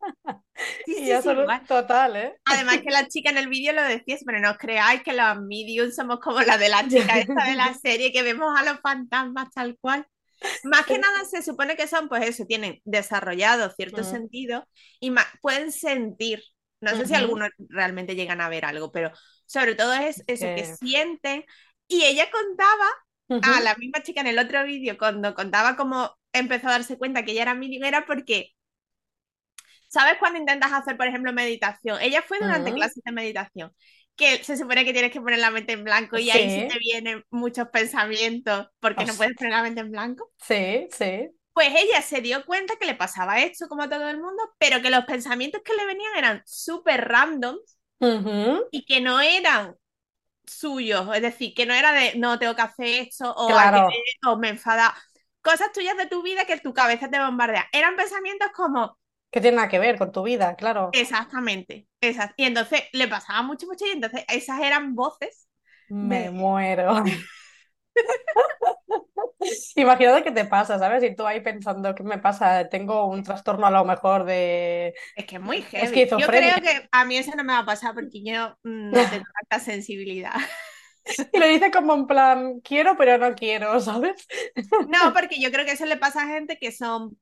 Sí, 0.85 0.91
Y 0.91 0.95
sí, 0.95 1.05
ya 1.07 1.17
sí, 1.21 1.23
solo- 1.23 1.45
total, 1.67 2.15
¿eh? 2.15 2.35
Además 2.45 2.77
que 2.81 2.91
la 2.91 3.07
chica 3.07 3.29
en 3.29 3.37
el 3.37 3.47
vídeo 3.47 3.73
lo 3.73 3.83
decía, 3.83 4.17
pero 4.25 4.39
no 4.39 4.51
os 4.51 4.57
creáis 4.57 5.03
que 5.03 5.13
los 5.13 5.41
mediums 5.41 5.95
somos 5.95 6.19
como 6.19 6.41
la 6.41 6.57
de 6.57 6.69
la 6.69 6.87
chica 6.87 7.17
esta 7.19 7.45
de 7.45 7.55
la 7.55 7.73
serie, 7.73 8.11
que 8.11 8.23
vemos 8.23 8.57
a 8.59 8.63
los 8.63 8.79
fantasmas 8.81 9.49
tal 9.53 9.77
cual. 9.79 10.05
Más 10.63 10.85
que 10.85 10.97
nada 10.99 11.25
se 11.25 11.41
supone 11.43 11.75
que 11.75 11.87
son, 11.87 12.07
pues 12.09 12.27
eso, 12.27 12.45
tienen 12.45 12.79
desarrollado 12.85 13.69
ciertos 13.71 14.07
Mm. 14.07 14.11
sentidos 14.11 14.63
y 14.99 15.11
ma- 15.11 15.27
pueden 15.41 15.71
sentir. 15.71 16.43
No 16.81 16.95
sé 16.95 17.05
si 17.05 17.13
algunos 17.13 17.49
realmente 17.59 18.15
llegan 18.15 18.39
a 18.41 18.49
ver 18.49 18.65
algo, 18.65 18.91
pero 18.91 19.11
sobre 19.45 19.75
todo 19.75 19.93
es 19.93 20.23
eso, 20.27 20.45
que 20.55 20.63
Que- 20.63 20.75
sienten. 20.77 21.45
Y 21.87 22.03
ella 22.05 22.29
contaba 22.31 22.85
a 23.41 23.59
Ujú. 23.59 23.63
la 23.63 23.75
misma 23.75 24.01
chica 24.03 24.21
en 24.21 24.27
el 24.27 24.39
otro 24.39 24.63
vídeo, 24.63 24.97
cuando 24.97 25.33
contaba 25.35 25.75
cómo 25.75 26.17
empezó 26.33 26.67
a 26.67 26.71
darse 26.71 26.97
cuenta 26.97 27.23
que 27.25 27.31
ella 27.33 27.43
era 27.43 27.55
medium, 27.55 27.83
era 27.83 28.05
porque, 28.05 28.51
¿sabes 29.89 30.15
cuando 30.19 30.39
intentas 30.39 30.73
hacer, 30.73 30.97
por 30.97 31.07
ejemplo, 31.07 31.33
meditación? 31.33 31.99
Ella 32.01 32.23
fue 32.23 32.39
durante 32.39 32.73
clases 32.73 33.03
de 33.05 33.13
meditación, 33.13 33.73
que 34.17 34.43
se 34.45 34.57
supone 34.57 34.85
que 34.85 34.93
tienes 34.93 35.11
que 35.11 35.21
poner 35.21 35.39
la 35.39 35.51
mente 35.51 35.73
en 35.73 35.83
blanco 35.85 36.17
y 36.19 36.31
ahí 36.31 36.49
Sí. 36.49 36.67
te 36.67 36.79
vienen 36.79 37.23
muchos 37.31 37.69
pensamientos 37.69 38.67
porque 38.79 39.05
no 39.05 39.17
puedes 39.17 39.35
poner 39.35 39.53
la 39.53 39.63
mente 39.63 39.81
en 39.81 39.91
blanco. 39.91 40.31
Sí, 40.37 40.87
sí. 40.91 41.29
Pues 41.53 41.69
ella 41.75 42.01
se 42.01 42.21
dio 42.21 42.45
cuenta 42.45 42.75
que 42.77 42.85
le 42.85 42.95
pasaba 42.95 43.39
esto 43.41 43.67
como 43.67 43.83
a 43.83 43.89
todo 43.89 44.09
el 44.09 44.17
mundo, 44.21 44.41
pero 44.57 44.81
que 44.81 44.89
los 44.89 45.05
pensamientos 45.05 45.61
que 45.63 45.75
le 45.75 45.85
venían 45.85 46.15
eran 46.17 46.41
súper 46.45 47.07
random 47.07 47.57
y 48.71 48.85
que 48.85 49.01
no 49.01 49.19
eran 49.21 49.75
suyos, 50.45 51.09
es 51.15 51.23
decir, 51.23 51.55
que 51.55 51.67
no 51.67 51.75
era 51.75 51.93
de 51.93 52.15
no 52.17 52.39
tengo 52.39 52.55
que 52.55 52.63
hacer 52.63 52.87
esto 53.09 53.33
o, 53.35 53.47
Claro. 53.47 53.77
"Ay, 53.77 53.83
qué- 54.21 54.29
o 54.29 54.37
me 54.39 54.49
enfada. 54.51 54.95
Cosas 55.43 55.73
tuyas 55.73 55.97
de 55.97 56.07
tu 56.07 56.23
vida 56.23 56.45
que 56.47 56.59
tu 56.59 56.73
cabeza 56.75 57.09
te 57.11 57.19
bombardea. 57.19 57.67
Eran 57.73 57.97
pensamientos 57.97 58.49
como, 58.55 58.98
Que 59.31 59.41
tiene 59.41 59.57
nada 59.57 59.69
que 59.69 59.79
ver 59.79 59.97
con 59.97 60.11
tu 60.11 60.23
vida, 60.23 60.55
claro. 60.55 60.91
exactamente, 60.91 61.87
esas. 62.01 62.31
Y 62.37 62.45
entonces 62.45 62.81
le 62.93 63.07
pasaba 63.07 63.41
mucho, 63.43 63.67
mucho, 63.67 63.85
y 63.85 63.91
entonces 63.91 64.23
esas 64.27 64.59
eran 64.61 64.95
voces. 64.95 65.47
Me 65.89 66.29
de- 66.29 66.31
muero. 66.31 67.03
Imagínate 69.75 70.23
qué 70.23 70.31
te 70.31 70.45
pasa, 70.45 70.77
¿sabes? 70.79 71.03
Y 71.03 71.15
tú 71.15 71.25
ahí 71.25 71.41
pensando, 71.41 71.95
¿qué 71.95 72.03
me 72.03 72.17
pasa? 72.19 72.67
Tengo 72.69 73.05
un 73.05 73.23
trastorno 73.23 73.65
a 73.67 73.71
lo 73.71 73.85
mejor 73.85 74.25
de 74.25 74.93
Es 75.15 75.25
que 75.25 75.35
es 75.35 75.41
muy 75.41 75.61
heavy. 75.63 76.11
Yo 76.15 76.29
creo 76.29 76.61
que 76.61 76.87
a 76.91 77.05
mí 77.05 77.17
eso 77.17 77.31
no 77.35 77.43
me 77.43 77.53
va 77.53 77.59
a 77.59 77.65
pasar 77.65 77.93
porque 77.93 78.23
yo 78.23 78.57
mm, 78.63 78.93
no 78.93 79.09
tengo 79.09 79.25
tanta 79.49 79.63
sensibilidad. 79.63 80.33
Y 81.31 81.39
lo 81.39 81.47
dice 81.47 81.71
como 81.71 81.93
en 81.93 82.07
plan, 82.07 82.59
quiero, 82.61 82.95
pero 82.97 83.17
no 83.17 83.35
quiero, 83.35 83.79
¿sabes? 83.79 84.27
No, 84.85 85.13
porque 85.13 85.39
yo 85.41 85.51
creo 85.51 85.65
que 85.65 85.73
eso 85.73 85.85
le 85.85 85.97
pasa 85.97 86.23
a 86.23 86.27
gente 86.27 86.57
que 86.57 86.71
son 86.71 87.17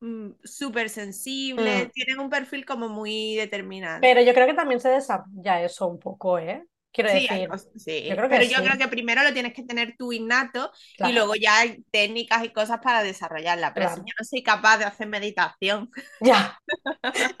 mm, 0.00 0.30
súper 0.44 0.88
sensibles, 0.90 1.88
Mm. 1.88 1.90
tienen 1.90 2.20
un 2.20 2.30
perfil 2.30 2.64
como 2.64 2.88
muy 2.88 3.34
determinado. 3.36 4.00
Pero 4.00 4.20
yo 4.22 4.34
creo 4.34 4.46
que 4.46 4.54
también 4.54 4.80
se 4.80 4.88
desarrolla 4.90 5.62
eso 5.62 5.86
un 5.88 5.98
poco, 5.98 6.38
¿eh? 6.38 6.64
Quiero 6.90 7.10
Sí, 7.10 7.28
decir, 7.28 7.48
cosas- 7.48 7.68
sí. 7.76 8.04
yo 8.08 8.16
creo 8.16 8.28
que 8.28 8.36
Pero 8.36 8.44
yo 8.50 8.56
sí. 8.56 8.62
creo 8.64 8.78
que 8.78 8.88
primero 8.88 9.22
lo 9.22 9.32
tienes 9.32 9.52
que 9.52 9.62
tener 9.62 9.94
tú 9.98 10.12
innato 10.12 10.72
claro, 10.96 11.12
y 11.12 11.14
luego 11.14 11.34
ya 11.36 11.58
hay 11.58 11.82
técnicas 11.92 12.44
y 12.44 12.48
cosas 12.52 12.80
para 12.82 13.02
desarrollarla. 13.02 13.72
Pero 13.74 13.90
si 13.90 13.96
yo 13.96 14.04
no 14.18 14.24
soy 14.24 14.42
capaz 14.42 14.78
de 14.78 14.84
hacer 14.86 15.06
meditación, 15.06 15.90
ya. 16.20 16.58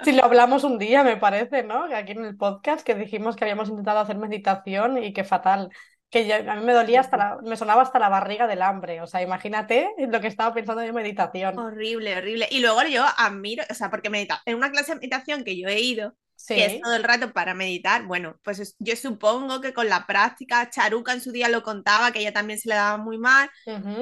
Si 0.04 0.12
lo 0.12 0.24
hablamos 0.24 0.64
un 0.64 0.78
día, 0.78 1.02
me 1.02 1.16
parece, 1.16 1.62
¿no? 1.64 1.84
Aquí 1.94 2.12
en 2.12 2.24
el 2.24 2.36
podcast 2.36 2.84
que 2.86 2.94
dijimos 2.94 3.36
que 3.36 3.44
habíamos 3.44 3.68
intentado 3.68 3.98
hacer 4.00 4.18
meditación 4.18 5.02
y 5.02 5.12
que 5.12 5.24
fatal. 5.24 5.70
Que 6.10 6.32
a 6.32 6.54
mí 6.56 6.64
me 6.64 6.72
dolía 6.72 7.00
hasta 7.00 7.16
la, 7.18 7.38
me 7.42 7.56
sonaba 7.56 7.82
hasta 7.82 7.98
la 7.98 8.08
barriga 8.08 8.46
del 8.46 8.62
hambre. 8.62 9.02
O 9.02 9.06
sea, 9.06 9.20
imagínate 9.22 9.90
lo 9.98 10.20
que 10.20 10.26
estaba 10.28 10.54
pensando 10.54 10.80
de 10.82 10.92
meditación. 10.92 11.58
horrible, 11.58 12.16
horrible. 12.16 12.48
Y 12.50 12.60
luego 12.60 12.82
yo 12.84 13.04
admiro, 13.16 13.64
o 13.70 13.74
sea, 13.74 13.90
porque 13.90 14.08
medita 14.10 14.40
en 14.46 14.56
una 14.56 14.70
clase 14.70 14.92
de 14.92 15.00
meditación 15.00 15.44
que 15.44 15.58
yo 15.60 15.68
he 15.68 15.80
ido, 15.80 16.14
que 16.46 16.64
es 16.64 16.80
todo 16.80 16.94
el 16.94 17.02
rato 17.02 17.32
para 17.32 17.52
meditar, 17.52 18.04
bueno, 18.06 18.36
pues 18.44 18.60
es- 18.60 18.76
yo 18.78 18.94
supongo 18.94 19.60
que 19.60 19.74
con 19.74 19.88
la 19.88 20.06
práctica, 20.06 20.70
Charuca 20.70 21.12
en 21.12 21.20
su 21.20 21.32
día 21.32 21.48
lo 21.48 21.64
contaba, 21.64 22.12
que 22.12 22.20
ella 22.20 22.32
también 22.32 22.60
se 22.60 22.68
le 22.68 22.76
daba 22.76 22.96
muy 22.96 23.18
mal, 23.18 23.50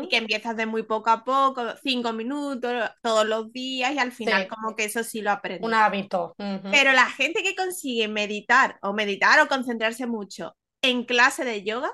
y 0.02 0.08
que 0.08 0.18
empiezas 0.18 0.54
de 0.54 0.66
muy 0.66 0.82
poco 0.82 1.08
a 1.10 1.24
poco, 1.24 1.64
cinco 1.82 2.12
minutos, 2.12 2.90
todos 3.02 3.26
los 3.26 3.50
días, 3.52 3.92
y 3.94 3.98
al 3.98 4.12
final 4.12 4.42
Sí. 4.42 4.48
como 4.48 4.76
que 4.76 4.84
eso 4.84 5.02
sí 5.02 5.22
lo 5.22 5.30
aprendes. 5.32 5.66
Un 5.66 5.72
hábito. 5.74 6.34
Ujú. 6.38 6.70
Pero 6.70 6.92
la 6.92 7.06
gente 7.06 7.42
que 7.42 7.56
consigue 7.56 8.06
meditar 8.06 8.76
o 8.82 8.92
meditar 8.92 9.40
o 9.40 9.48
concentrarse 9.48 10.06
mucho 10.06 10.54
en 10.90 11.04
clase 11.04 11.44
de 11.44 11.62
yoga, 11.64 11.90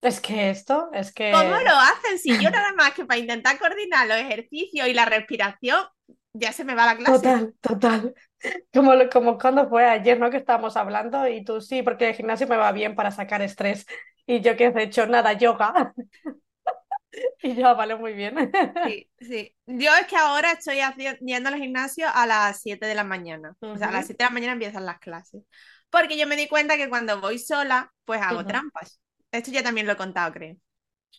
Es 0.00 0.20
que 0.20 0.50
esto, 0.50 0.90
es 0.94 1.12
que... 1.12 1.30
¿cómo 1.30 1.56
lo 1.60 1.70
hacen? 1.76 2.18
Si 2.18 2.38
yo 2.38 2.50
nada 2.50 2.72
más 2.74 2.92
que 2.94 3.04
para 3.04 3.18
intentar 3.20 3.58
coordinar 3.58 4.06
los 4.06 4.16
ejercicios 4.18 4.88
y 4.88 4.94
la 4.94 5.04
respiración, 5.06 5.84
ya 6.32 6.52
se 6.52 6.64
me 6.64 6.74
va 6.74 6.86
la 6.86 6.96
clase. 6.96 7.22
Total, 7.22 7.54
total. 7.60 8.14
Como, 8.72 8.92
como 9.12 9.38
cuando 9.38 9.68
fue 9.68 9.84
ayer, 9.86 10.18
¿no? 10.20 10.30
Que 10.30 10.38
estábamos 10.38 10.76
hablando 10.76 11.28
y 11.28 11.44
tú 11.44 11.60
sí, 11.60 11.82
porque 11.82 12.10
el 12.10 12.14
gimnasio 12.16 12.48
me 12.48 12.56
va 12.56 12.72
bien 12.72 12.94
para 12.96 13.10
sacar 13.12 13.42
estrés. 13.42 13.86
Y 14.26 14.40
yo 14.40 14.56
que 14.56 14.66
he 14.66 14.82
hecho 14.82 15.06
nada, 15.06 15.34
yoga. 15.34 15.94
Y 17.42 17.54
yo, 17.54 17.66
"Ah, 17.68 17.74
vale, 17.74 17.96
muy 17.96 18.12
bien. 18.14 18.34
Sí, 18.82 19.10
sí. 19.18 19.54
Yo 19.66 19.90
es 19.96 20.06
que 20.06 20.16
ahora 20.16 20.52
estoy 20.52 20.76
haci- 20.78 21.18
yendo 21.20 21.48
al 21.48 21.56
gimnasio 21.56 22.06
a 22.12 22.26
las 22.26 22.60
7 22.62 22.86
de 22.86 22.94
la 22.94 23.02
mañana. 23.04 23.56
O 23.72 23.76
sea, 23.78 23.88
a 23.88 23.92
las 23.92 24.06
Ujú. 24.06 24.06
7 24.06 24.22
de 24.24 24.28
la 24.30 24.34
mañana 24.34 24.52
empiezan 24.52 24.86
las 24.86 24.98
clases. 25.00 25.42
Porque 25.90 26.18
yo 26.18 26.26
me 26.26 26.36
di 26.36 26.48
cuenta 26.48 26.76
que 26.76 26.88
cuando 26.88 27.20
voy 27.20 27.38
sola, 27.38 27.92
pues 28.04 28.20
hago 28.22 28.46
trampas. 28.46 29.00
Esto 29.32 29.50
ya 29.50 29.62
también 29.62 29.86
lo 29.86 29.92
he 29.94 29.96
contado, 29.96 30.32
creo. 30.32 30.56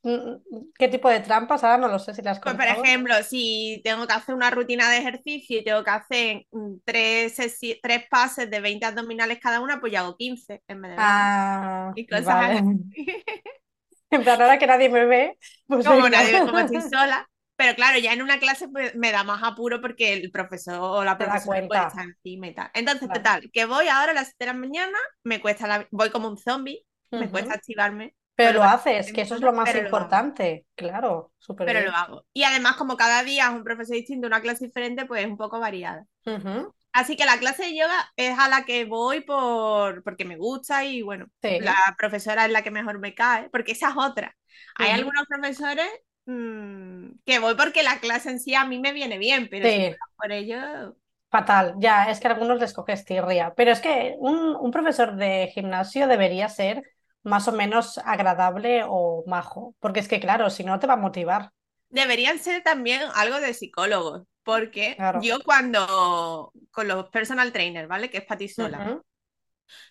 Mm, 0.04 0.72
¿Qué 0.78 0.88
tipo 0.88 1.08
de 1.10 1.20
trampas? 1.22 1.64
Ahora 1.64 1.78
no 1.78 1.88
lo 1.88 2.00
sé 2.00 2.14
si 2.16 2.22
las 2.24 2.40
Pues, 2.44 2.56
por 2.56 2.66
ejemplo, 2.66 3.14
si 3.24 3.82
tengo 3.84 4.08
que 4.08 4.14
hacer 4.14 4.34
una 4.34 4.50
rutina 4.50 4.90
de 4.90 5.00
ejercicio 5.00 5.60
y 5.60 5.64
tengo 5.66 5.84
que 5.84 5.90
hacer 5.92 6.46
mm, 6.52 6.76
tres, 6.86 7.36
tres 7.82 8.04
pases 8.10 8.50
de 8.50 8.62
20 8.62 8.86
abdominales 8.86 9.40
cada 9.42 9.60
una, 9.60 9.80
pues 9.82 9.92
yo 9.92 10.00
hago 10.00 10.16
15 10.16 10.62
en 10.68 10.82
vez 10.82 10.92
de 10.92 11.00
20. 11.00 11.26
Ah, 11.36 11.94
Y 11.94 12.08
cosas 12.08 12.28
vale. 12.28 12.62
así. 12.62 12.86
En 14.10 14.24
plan, 14.24 14.42
ahora 14.42 14.58
que 14.60 14.68
nadie 14.68 14.90
me 14.90 15.06
ve, 15.06 15.38
pues 15.68 15.88
Como 15.88 16.08
venga. 16.10 16.10
nadie, 16.10 16.44
como 16.44 16.60
estoy 16.60 16.82
sola. 16.84 17.28
Pero 17.58 17.76
claro, 17.76 18.00
ya 18.00 18.14
en 18.14 18.22
una 18.24 18.40
clase 18.40 18.70
pues, 18.70 18.96
me 18.96 19.12
da 19.12 19.24
más 19.26 19.42
apuro 19.44 19.82
porque 19.82 20.14
el 20.14 20.32
profesor 20.32 20.80
o 20.80 21.04
la 21.04 21.18
profesora 21.18 21.68
puede 21.68 21.82
estar 21.84 22.06
encima 22.06 22.48
y 22.48 22.56
tal. 22.56 22.72
Entonces, 22.76 23.02
Claro. 23.08 23.14
total, 23.14 23.50
que 23.54 23.66
voy 23.66 23.88
ahora 23.90 24.12
a 24.14 24.16
las 24.16 24.28
7 24.30 24.46
de 24.46 24.54
la 24.54 24.54
mañana, 24.60 24.98
me 25.24 25.42
cuesta 25.42 25.68
la... 25.68 25.88
voy 25.92 26.12
como 26.12 26.30
un 26.30 26.38
zombie, 26.38 26.86
me 27.16 27.26
Ujú. 27.26 27.32
cuesta 27.32 27.56
activarme, 27.56 28.16
Pero 28.36 28.54
pero 28.54 28.60
lo 28.60 28.64
haces, 28.64 29.12
que 29.14 29.22
eso 29.22 29.36
es 29.36 29.42
lo 29.42 29.54
más 29.54 29.70
pero 29.70 29.82
lo 29.84 29.88
importante. 29.88 30.66
Claro, 30.76 31.34
súper 31.40 31.68
pero 31.68 31.80
bien. 31.80 31.86
lo 31.92 31.92
hago. 31.96 32.26
Y 32.34 32.44
además, 32.44 32.76
como 32.78 32.98
cada 32.98 33.24
día 33.24 33.46
es 33.48 33.52
un 33.56 33.64
profesor 33.64 33.96
distinto, 33.96 34.28
una 34.28 34.42
clase 34.42 34.66
diferente, 34.68 35.06
pues 35.06 35.24
es 35.24 35.28
un 35.30 35.38
poco 35.38 35.60
variada. 35.60 36.06
Ujú. 36.26 36.74
Así 36.94 37.16
que 37.18 37.26
la 37.26 37.40
clase 37.40 37.64
de 37.66 37.76
yoga 37.78 38.12
es 38.16 38.38
a 38.40 38.50
la 38.50 38.66
que 38.66 38.86
voy 38.86 39.22
por 39.22 40.04
porque 40.04 40.26
me 40.26 40.38
gusta 40.38 40.86
y 40.86 41.02
bueno, 41.04 41.28
Sí. 41.42 41.60
la 41.60 41.76
profesora 41.98 42.46
es 42.46 42.52
la 42.52 42.64
que 42.64 42.72
mejor 42.72 43.00
me 43.00 43.16
cae, 43.16 43.50
porque 43.52 43.74
esa 43.74 43.90
es 43.92 43.96
otra. 43.98 44.36
Hay 44.76 44.92
algunos 44.92 45.26
profesores 45.28 45.88
mm, 46.28 47.20
que 47.26 47.40
voy 47.40 47.56
porque 47.56 47.84
la 47.84 48.00
clase 48.02 48.32
en 48.32 48.42
sí 48.42 48.56
a 48.56 48.66
mí 48.66 48.80
me 48.80 48.94
viene 48.94 49.20
bien, 49.20 49.50
pero 49.52 49.68
Sí. 49.68 49.96
por 50.18 50.34
ello, 50.34 50.98
Fatal, 51.30 51.76
ya, 51.80 52.06
es 52.10 52.20
que 52.20 52.28
a 52.28 52.32
algunos 52.32 52.60
les 52.60 52.74
coges 52.74 53.04
tirria, 53.06 53.54
pero 53.56 53.72
es 53.72 53.82
que 53.82 54.16
un, 54.20 54.56
un 54.56 54.72
profesor 54.72 55.16
de 55.18 55.48
gimnasio 55.54 56.08
debería 56.08 56.48
ser 56.50 56.84
más 57.24 57.48
o 57.50 57.52
menos 57.52 57.98
agradable 58.00 58.84
o 58.88 59.24
majo, 59.28 59.76
porque 59.80 60.00
es 60.00 60.08
que 60.08 60.20
claro, 60.22 60.50
si 60.50 60.64
no 60.64 60.80
te 60.80 60.88
va 60.88 60.94
a 60.94 60.98
motivar. 60.98 61.52
deberían 61.90 62.40
ser 62.40 62.64
también 62.64 63.02
algo 63.16 63.40
de 63.40 63.54
psicólogos, 63.54 64.24
porque 64.44 64.98
Claro. 64.98 65.22
yo 65.22 65.40
cuando 65.44 66.52
con 66.72 66.88
los 66.88 67.10
personal 67.10 67.52
trainers, 67.54 67.88
¿vale? 67.88 68.10
Que 68.10 68.20
es 68.20 68.26
para 68.26 68.38
ti 68.40 68.50
sola. 68.50 68.88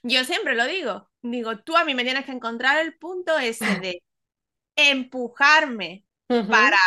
Yo 0.02 0.25
siempre 0.25 0.55
lo 0.55 0.66
digo, 0.66 1.11
digo, 1.23 1.59
tú 1.59 1.76
a 1.76 1.85
mí 1.85 1.95
me 1.95 2.05
tienes 2.05 2.25
que 2.25 2.33
encontrar 2.33 2.78
el 2.85 2.97
punto 2.99 3.38
ese 3.38 3.76
de 3.78 4.02
empujarme 4.76 6.07
Para, 6.49 6.78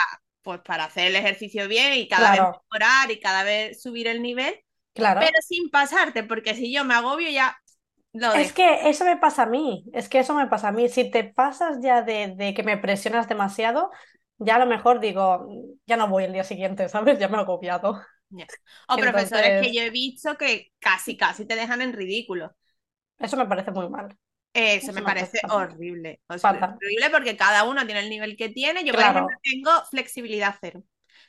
pues, 0.42 0.62
para 0.62 0.86
hacer 0.86 1.08
el 1.08 1.16
ejercicio 1.16 1.68
bien 1.68 1.94
y 1.94 2.08
cada 2.08 2.32
vez 2.32 2.44
mejorar 2.72 3.12
y 3.12 3.20
cada 3.20 3.44
vez 3.44 3.82
subir 3.82 4.08
el 4.08 4.22
nivel, 4.22 4.56
Claro. 4.94 5.20
pero 5.20 5.40
sin 5.48 5.70
pasarte, 5.72 6.24
porque 6.24 6.56
si 6.56 6.74
yo 6.74 6.86
me 6.86 6.96
agobio 6.96 7.30
ya 7.32 7.58
lo 8.14 8.32
Es 8.32 8.54
que 8.54 8.90
eso 8.90 9.06
me 9.06 9.18
pasa 9.18 9.44
a 9.44 9.46
mí, 9.48 9.86
es 9.94 10.08
que 10.08 10.20
eso 10.20 10.36
me 10.36 10.48
pasa 10.48 10.68
a 10.70 10.72
mí. 10.72 10.88
Si 10.90 11.10
te 11.10 11.24
pasas 11.24 11.80
ya 11.82 12.02
de, 12.04 12.36
de 12.38 12.54
que 12.54 12.62
me 12.64 12.78
presionas 12.78 13.28
demasiado, 13.28 13.90
ya 14.38 14.56
a 14.56 14.60
lo 14.60 14.68
mejor 14.68 15.00
digo, 15.00 15.48
ya 15.88 15.98
no 15.98 16.08
voy 16.10 16.26
el 16.26 16.34
día 16.34 16.44
siguiente, 16.44 16.90
¿sabes? 16.90 17.18
Ya 17.20 17.28
me 17.28 17.38
he 17.38 17.40
agobiado. 17.42 18.00
O 18.94 18.96
profesores 19.04 19.56
que 19.60 19.72
yo 19.74 19.82
he 19.84 19.90
visto 20.04 20.38
que 20.42 20.52
casi, 20.80 21.16
casi 21.24 21.46
te 21.46 21.56
dejan 21.56 21.82
en 21.82 21.94
ridículo. 21.94 22.46
Eso 23.18 23.38
me 23.38 23.46
parece 23.46 23.72
muy 23.72 23.88
mal. 23.90 24.18
Eso 24.54 24.94
me 24.94 25.02
parece 25.04 25.40
horrible. 25.50 26.22
O 26.28 26.38
sea, 26.38 26.52
horrible 26.52 27.10
porque 27.12 27.38
cada 27.38 27.64
uno 27.64 27.86
tiene 27.86 28.02
el 28.02 28.10
nivel 28.10 28.36
que 28.36 28.50
tiene. 28.50 28.84
Yo, 28.84 28.94
Claro. 28.94 29.22
por 29.26 29.32
ejemplo, 29.32 29.38
tengo 29.44 29.72
flexibilidad 29.90 30.56
cero. 30.60 30.84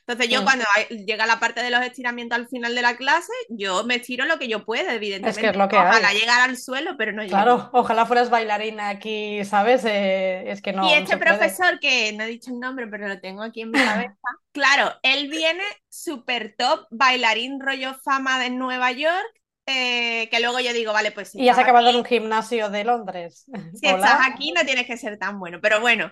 Entonces, 0.07 0.29
yo 0.29 0.43
cuando 0.43 0.65
llega 0.89 1.27
la 1.27 1.39
parte 1.39 1.61
de 1.61 1.69
los 1.69 1.81
estiramientos 1.85 2.37
al 2.37 2.47
final 2.47 2.73
de 2.75 2.81
la 2.81 2.97
clase, 2.97 3.31
yo 3.49 3.83
me 3.83 3.95
estiro 3.95 4.25
lo 4.25 4.39
que 4.39 4.47
yo 4.47 4.65
puedo, 4.65 4.89
evidentemente. 4.89 5.29
Es 5.29 5.37
que 5.37 5.49
es 5.49 5.55
lo 5.55 5.67
que 5.69 5.77
Ojalá 5.77 6.09
hay. 6.09 6.19
llegar 6.19 6.41
al 6.49 6.57
suelo, 6.57 6.95
pero 6.97 7.11
no 7.13 7.23
llego. 7.23 7.29
Claro, 7.35 7.69
ojalá 7.73 8.05
fueras 8.05 8.29
bailarina 8.29 8.89
aquí, 8.89 9.45
¿sabes? 9.45 9.85
Eh, 9.85 10.49
es 10.51 10.61
que 10.61 10.73
no, 10.73 10.83
y 10.87 10.89
no 10.89 10.95
este 10.95 11.17
puede. 11.17 11.37
profesor, 11.37 11.79
que 11.79 12.11
no 12.13 12.23
he 12.23 12.27
dicho 12.27 12.51
el 12.51 12.59
nombre, 12.59 12.87
pero 12.87 13.07
lo 13.07 13.19
tengo 13.21 13.43
aquí 13.43 13.61
en 13.61 13.71
mi 13.71 13.79
cabeza, 13.79 14.15
claro, 14.51 14.93
él 15.03 15.29
viene 15.29 15.63
súper 15.89 16.55
top, 16.57 16.87
bailarín 16.91 17.59
rollo 17.61 17.93
fama 18.03 18.39
de 18.39 18.49
Nueva 18.49 18.91
York, 18.91 19.40
eh, 19.65 20.29
que 20.31 20.39
luego 20.39 20.59
yo 20.59 20.73
digo, 20.73 20.93
vale, 20.93 21.11
pues 21.11 21.29
si 21.31 21.39
Y 21.39 21.49
has 21.49 21.57
acabado 21.57 21.87
aquí, 21.87 21.89
en 21.89 21.95
un 21.97 22.05
gimnasio 22.05 22.69
de 22.69 22.83
Londres. 22.83 23.45
si 23.73 23.87
Hola. 23.87 23.97
estás 23.97 24.19
aquí 24.27 24.51
no 24.51 24.63
tienes 24.65 24.87
que 24.87 24.97
ser 24.97 25.17
tan 25.17 25.39
bueno. 25.39 25.59
Pero 25.61 25.81
bueno, 25.81 26.11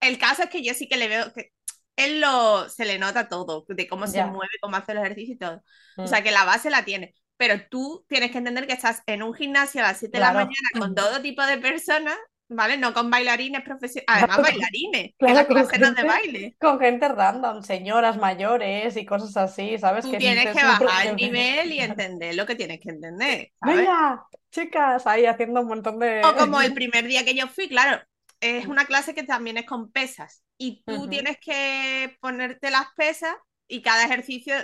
el 0.00 0.18
caso 0.18 0.44
es 0.44 0.50
que 0.50 0.64
yo 0.64 0.74
sí 0.74 0.88
que 0.88 0.96
le 0.96 1.08
veo 1.08 1.32
que 1.34 1.52
él 1.96 2.20
lo, 2.20 2.68
se 2.68 2.84
le 2.86 2.98
nota 2.98 3.28
todo, 3.28 3.64
de 3.68 3.88
cómo 3.88 4.06
se 4.06 4.24
mueve, 4.24 4.52
cómo 4.62 4.76
hace 4.76 4.92
el 4.92 4.98
ejercicio 4.98 5.34
y 5.34 5.38
todo. 5.38 5.62
O 6.02 6.06
Mm. 6.06 6.08
sea, 6.08 6.22
que 6.22 6.32
la 6.32 6.44
base 6.44 6.70
la 6.70 6.84
tiene. 6.84 7.14
Pero 7.38 7.56
tú 7.70 8.04
tienes 8.08 8.30
que 8.32 8.38
entender 8.38 8.66
que 8.66 8.74
estás 8.74 9.02
en 9.06 9.22
un 9.22 9.34
gimnasio 9.34 9.80
a 9.82 9.88
las 9.88 9.98
7 9.98 10.18
de 10.18 10.22
la 10.22 10.32
mañana 10.32 10.54
con 10.78 10.94
todo 10.94 11.22
tipo 11.22 11.42
de 11.44 11.58
personas 11.58 12.16
¿vale? 12.48 12.76
No 12.76 12.92
con 12.94 13.10
bailarines 13.10 13.62
profesionales, 13.62 14.06
además 14.06 14.42
bailarines, 14.42 15.14
claro, 15.18 15.34
la 15.34 15.46
con 15.46 15.54
clase 15.54 15.78
no 15.78 15.88
es 15.88 15.94
de 15.94 16.02
gente, 16.02 16.04
baile. 16.04 16.56
con 16.58 16.78
gente 16.78 17.08
random, 17.08 17.62
señoras 17.62 18.18
mayores 18.18 18.96
y 18.96 19.04
cosas 19.04 19.36
así, 19.36 19.78
¿sabes? 19.78 20.04
Tú 20.04 20.10
Que 20.10 20.18
tienes 20.18 20.46
es 20.46 20.52
que 20.52 20.62
bajar 20.62 21.06
el 21.06 21.16
nivel 21.16 21.72
y 21.72 21.80
entender 21.80 22.34
lo 22.34 22.46
que 22.46 22.54
tienes 22.54 22.80
que 22.80 22.90
entender, 22.90 23.52
¿sabes? 23.60 23.76
Venga, 23.76 24.26
chicas, 24.50 25.06
ahí 25.06 25.26
haciendo 25.26 25.60
un 25.60 25.68
montón 25.68 25.98
de... 25.98 26.22
O 26.24 26.36
como 26.36 26.60
el 26.60 26.72
primer 26.74 27.06
día 27.06 27.24
que 27.24 27.34
yo 27.34 27.48
fui, 27.48 27.68
claro, 27.68 28.00
es 28.40 28.66
una 28.66 28.84
clase 28.84 29.14
que 29.14 29.22
también 29.22 29.56
es 29.56 29.66
con 29.66 29.90
pesas 29.90 30.42
y 30.58 30.82
tú 30.84 31.08
tienes 31.08 31.38
que 31.38 32.16
ponerte 32.20 32.70
las 32.70 32.86
pesas 32.96 33.34
y 33.68 33.82
cada 33.82 34.04
ejercicio 34.04 34.54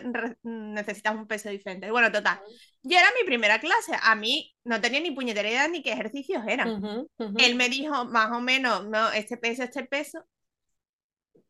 necesitas 0.42 1.14
un 1.14 1.26
peso 1.26 1.48
diferente. 1.50 1.90
Bueno, 1.90 2.10
total, 2.12 2.40
yo 2.82 2.98
era 2.98 3.08
mi 3.20 3.26
primera 3.26 3.60
clase, 3.60 3.92
a 4.00 4.14
mí 4.14 4.54
no 4.64 4.80
tenía 4.80 5.00
ni 5.00 5.10
puñetera 5.10 5.48
idea 5.48 5.68
ni 5.68 5.82
qué 5.82 5.92
ejercicios 5.92 6.42
eran. 6.46 7.06
Él 7.38 7.54
me 7.56 7.68
dijo 7.68 8.04
más 8.06 8.30
o 8.32 8.40
menos, 8.40 8.86
no, 8.88 9.10
este 9.12 9.36
peso, 9.36 9.62
este 9.64 9.84
peso. 9.84 10.24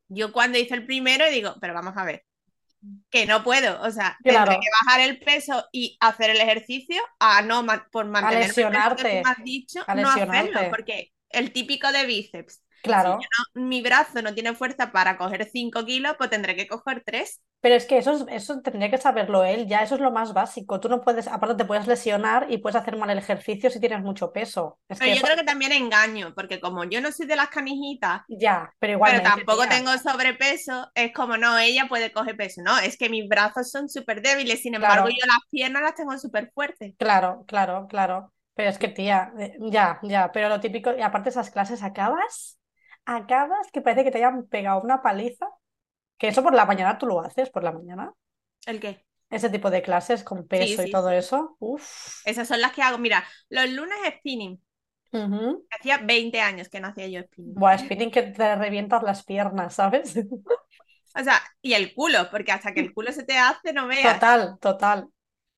Yo 0.09 0.33
cuando 0.33 0.59
hice 0.59 0.75
el 0.75 0.87
primero 0.87 1.29
digo, 1.31 1.55
pero 1.61 1.75
vamos 1.75 1.95
a 1.97 2.05
ver, 2.05 2.25
que 3.11 3.27
no 3.27 3.43
puedo, 3.45 3.81
o 3.83 3.91
sea, 3.91 4.19
tendré 4.23 4.43
Claro. 4.45 4.61
que 4.61 4.69
bajar 4.87 5.01
el 5.01 5.19
peso 5.21 5.67
y 5.73 5.97
hacer 6.01 6.31
el 6.31 6.41
ejercicio 6.41 7.01
a 7.19 7.43
no 7.43 7.63
ma- 7.63 7.87
por 7.91 8.07
mantener 8.07 8.51
el 8.51 8.55
peso 8.55 8.57
que 8.57 8.63
tú 8.65 8.73
lesionarte, 8.73 9.23
me 9.23 9.31
has 9.31 9.45
dicho, 9.45 9.85
a 9.87 9.95
no 9.95 10.09
hacerlo, 10.11 10.61
porque 10.71 11.13
el 11.31 11.53
típico 11.53 11.91
de 11.93 12.07
bíceps, 12.07 12.62
Claro, 12.83 13.15
si 13.19 13.61
no- 13.61 13.67
mi 13.69 13.83
brazo 13.83 14.23
no 14.23 14.35
tiene 14.35 14.55
fuerza 14.55 14.93
para 14.93 15.17
coger 15.19 15.49
5 15.51 15.85
kilos, 15.85 16.15
pues 16.19 16.31
tendré 16.31 16.57
que 16.57 16.67
coger 16.69 17.03
3. 17.05 17.41
pero 17.61 17.75
es 17.77 17.87
que 17.87 17.99
eso, 17.99 18.13
es- 18.13 18.25
eso 18.29 18.61
tendría 18.63 18.91
que 18.91 18.99
saberlo 18.99 19.45
él, 19.45 19.67
ya 19.69 19.83
eso 19.83 19.95
es 19.95 20.01
lo 20.01 20.11
más 20.11 20.33
básico. 20.35 20.81
Tú 20.81 20.89
no 20.89 21.01
puedes, 21.01 21.29
aparte 21.29 21.55
te 21.57 21.65
puedes 21.65 21.87
lesionar 21.87 22.47
y 22.51 22.59
puedes 22.59 22.77
hacer 22.77 22.97
mal 22.97 23.11
el 23.11 23.19
ejercicio 23.19 23.71
si 23.71 23.79
tienes 23.81 24.03
mucho 24.03 24.33
peso. 24.33 24.81
Es 24.89 25.01
Pero 25.01 25.11
que 25.11 25.13
yo 25.15 25.23
eso, 25.23 25.25
creo 25.25 25.37
que 25.37 25.45
también 25.45 25.73
engaño, 25.73 26.35
porque 26.35 26.61
como 26.61 26.85
yo 26.85 27.01
no 27.01 27.11
soy 27.13 27.27
de 27.27 27.37
las 27.37 27.49
canijitas, 27.51 28.23
ya, 28.29 28.75
pero 28.79 28.93
pero 29.03 29.21
igualmente, 29.21 29.23
tampoco 29.23 29.69
tía. 29.69 29.69
tengo 29.69 29.97
sobrepeso, 29.99 30.91
es 30.95 31.13
como, 31.15 31.37
no, 31.39 31.59
ella 31.59 31.89
puede 31.89 32.13
coger 32.13 32.37
peso. 32.37 32.63
No, 32.63 32.79
es 32.81 32.97
que 32.99 33.11
mis 33.11 33.29
brazos 33.29 33.71
son 33.71 33.89
súper 33.89 34.23
débiles, 34.23 34.63
sin 34.63 34.75
embargo, 34.77 35.09
Claro. 35.09 35.11
yo 35.11 35.27
las 35.27 35.39
piernas 35.51 35.83
las 35.83 35.97
tengo 35.97 36.19
súper 36.19 36.53
fuertes. 36.55 36.95
Claro, 36.97 37.45
claro, 37.47 37.87
claro. 37.89 38.33
Pero 38.55 38.69
es 38.71 38.79
que, 38.79 38.89
tía, 38.89 39.33
eh, 39.39 39.57
ya, 39.61 39.99
ya, 40.03 40.31
pero 40.33 40.49
lo 40.49 40.61
típico, 40.61 40.93
y 40.97 41.01
aparte 41.03 41.31
esas 41.31 41.51
clases 41.51 41.83
acabas, 41.83 42.59
acabas 43.17 43.71
que 43.73 43.81
parece 43.83 44.05
que 44.05 44.11
te 44.11 44.19
hayan 44.19 44.47
pegado 44.49 44.81
una 44.83 45.03
paliza, 45.03 45.49
que 46.19 46.29
eso 46.29 46.43
por 46.45 46.55
la 46.55 46.67
mañana 46.67 46.99
tú 46.99 47.07
lo 47.07 47.21
haces, 47.23 47.51
por 47.51 47.65
la 47.65 47.73
mañana, 47.73 48.15
¿El 48.67 48.81
qué? 48.81 49.05
ese 49.31 49.51
tipo 49.51 49.69
de 49.71 49.83
clases 49.83 50.23
con 50.23 50.47
Sí, 50.53 50.77
peso 50.77 50.83
y 50.83 50.89
todo 50.91 51.11
sí. 51.11 51.17
eso, 51.23 51.57
uff. 51.59 51.85
Esas 52.25 52.49
son 52.49 52.61
las 52.61 52.73
que 52.73 52.83
hago. 52.83 52.99
Mira, 52.99 53.25
los 53.49 53.69
lunes 53.71 53.97
spinning. 54.19 54.61
Hacía 55.71 55.99
20 55.99 56.41
años 56.41 56.69
que 56.69 56.79
no 56.81 56.89
hacía 56.89 57.09
yo 57.09 57.21
spinning. 57.23 57.61
Buah, 57.61 57.79
spinning 57.79 58.11
que 58.11 58.23
te 58.23 58.57
revientas 58.57 59.03
las 59.03 59.25
piernas, 59.25 59.75
¿sabes? 59.75 60.15
O 61.19 61.23
sea, 61.25 61.41
y 61.63 61.73
el 61.75 61.95
culo, 61.95 62.31
porque 62.31 62.53
hasta 62.53 62.73
que 62.75 62.81
el 62.81 62.93
culo 62.95 63.13
se 63.13 63.25
te 63.25 63.37
hace, 63.39 63.73
no 63.73 63.87
veas. 63.87 64.23
Total, 64.23 64.59
total. 64.61 65.09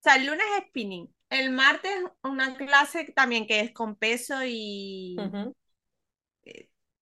O 0.01 0.03
sea, 0.03 0.17
el 0.17 0.27
lunes 0.27 0.45
spinning. 0.69 1.13
El 1.31 1.51
martes 1.51 1.93
una 2.23 2.57
clase 2.57 3.13
también 3.15 3.47
que 3.47 3.61
es 3.61 3.73
con 3.73 3.97
peso 3.97 4.37
y 4.45 5.33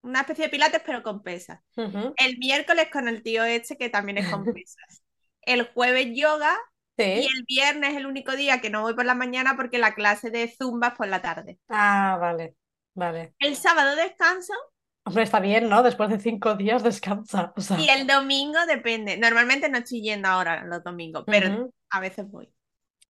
una 0.03 0.21
especie 0.21 0.45
de 0.45 0.49
pilates, 0.49 0.81
pero 0.85 1.01
con 1.01 1.23
pesas. 1.23 1.59
El 1.75 2.37
miércoles 2.37 2.89
con 2.91 3.07
el 3.07 3.23
tío 3.23 3.43
este 3.43 3.77
que 3.77 3.89
también 3.89 4.19
es 4.19 4.29
con 4.29 4.43
pesas. 4.53 5.03
El 5.41 5.67
jueves 5.73 6.07
yoga 6.13 6.57
y 6.97 7.25
el 7.25 7.43
viernes 7.47 7.91
es 7.91 7.97
el 7.97 8.05
único 8.05 8.33
día 8.35 8.61
que 8.61 8.69
no 8.69 8.81
voy 8.81 8.93
por 8.93 9.05
la 9.05 9.15
mañana 9.15 9.55
porque 9.55 9.79
la 9.79 9.95
clase 9.95 10.29
de 10.29 10.47
zumba 10.47 10.89
es 10.89 10.93
por 10.93 11.07
la 11.07 11.21
tarde. 11.21 11.57
Ah, 11.69 12.17
vale, 12.19 12.55
vale. 12.93 13.33
El 13.39 13.55
sábado 13.55 13.95
descanso 13.95 14.53
Hombre, 15.05 15.23
está 15.23 15.39
bien, 15.41 15.67
¿no? 15.67 15.83
Después 15.83 16.09
de 16.09 16.19
cinco 16.19 16.55
días 16.55 16.81
descansa. 16.81 17.51
O 17.57 17.61
sea, 17.61 17.77
y 17.79 17.89
el 17.89 18.07
domingo 18.07 18.57
depende. 18.65 19.17
Normalmente 19.17 19.67
no 19.67 19.79
estoy 19.79 20.01
yendo 20.01 20.29
ahora 20.29 20.63
los 20.63 20.81
domingos, 20.83 21.23
pero 21.27 21.71
a 21.89 21.99
veces 21.99 22.25
voy. 22.29 22.49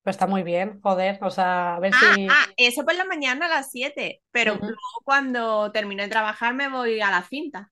Pues 0.04 0.16
está 0.16 0.28
muy 0.28 0.44
bien, 0.44 0.82
joder. 0.82 1.20
O 1.24 1.30
sea, 1.32 1.76
a 1.76 1.80
ver 1.80 1.94
Ah, 1.94 1.98
si. 1.98 2.44
ah, 2.46 2.46
eso 2.58 2.84
por 2.86 2.96
la 2.96 3.06
mañana 3.06 3.46
a 3.46 3.50
las 3.50 3.72
7, 3.72 4.22
pero 4.32 4.56
luego 4.56 4.76
cuando 5.06 5.72
termino 5.72 6.04
de 6.04 6.10
trabajar 6.10 6.54
me 6.54 6.68
voy 6.70 7.00
a 7.02 7.10
la 7.12 7.24
cinta. 7.24 7.72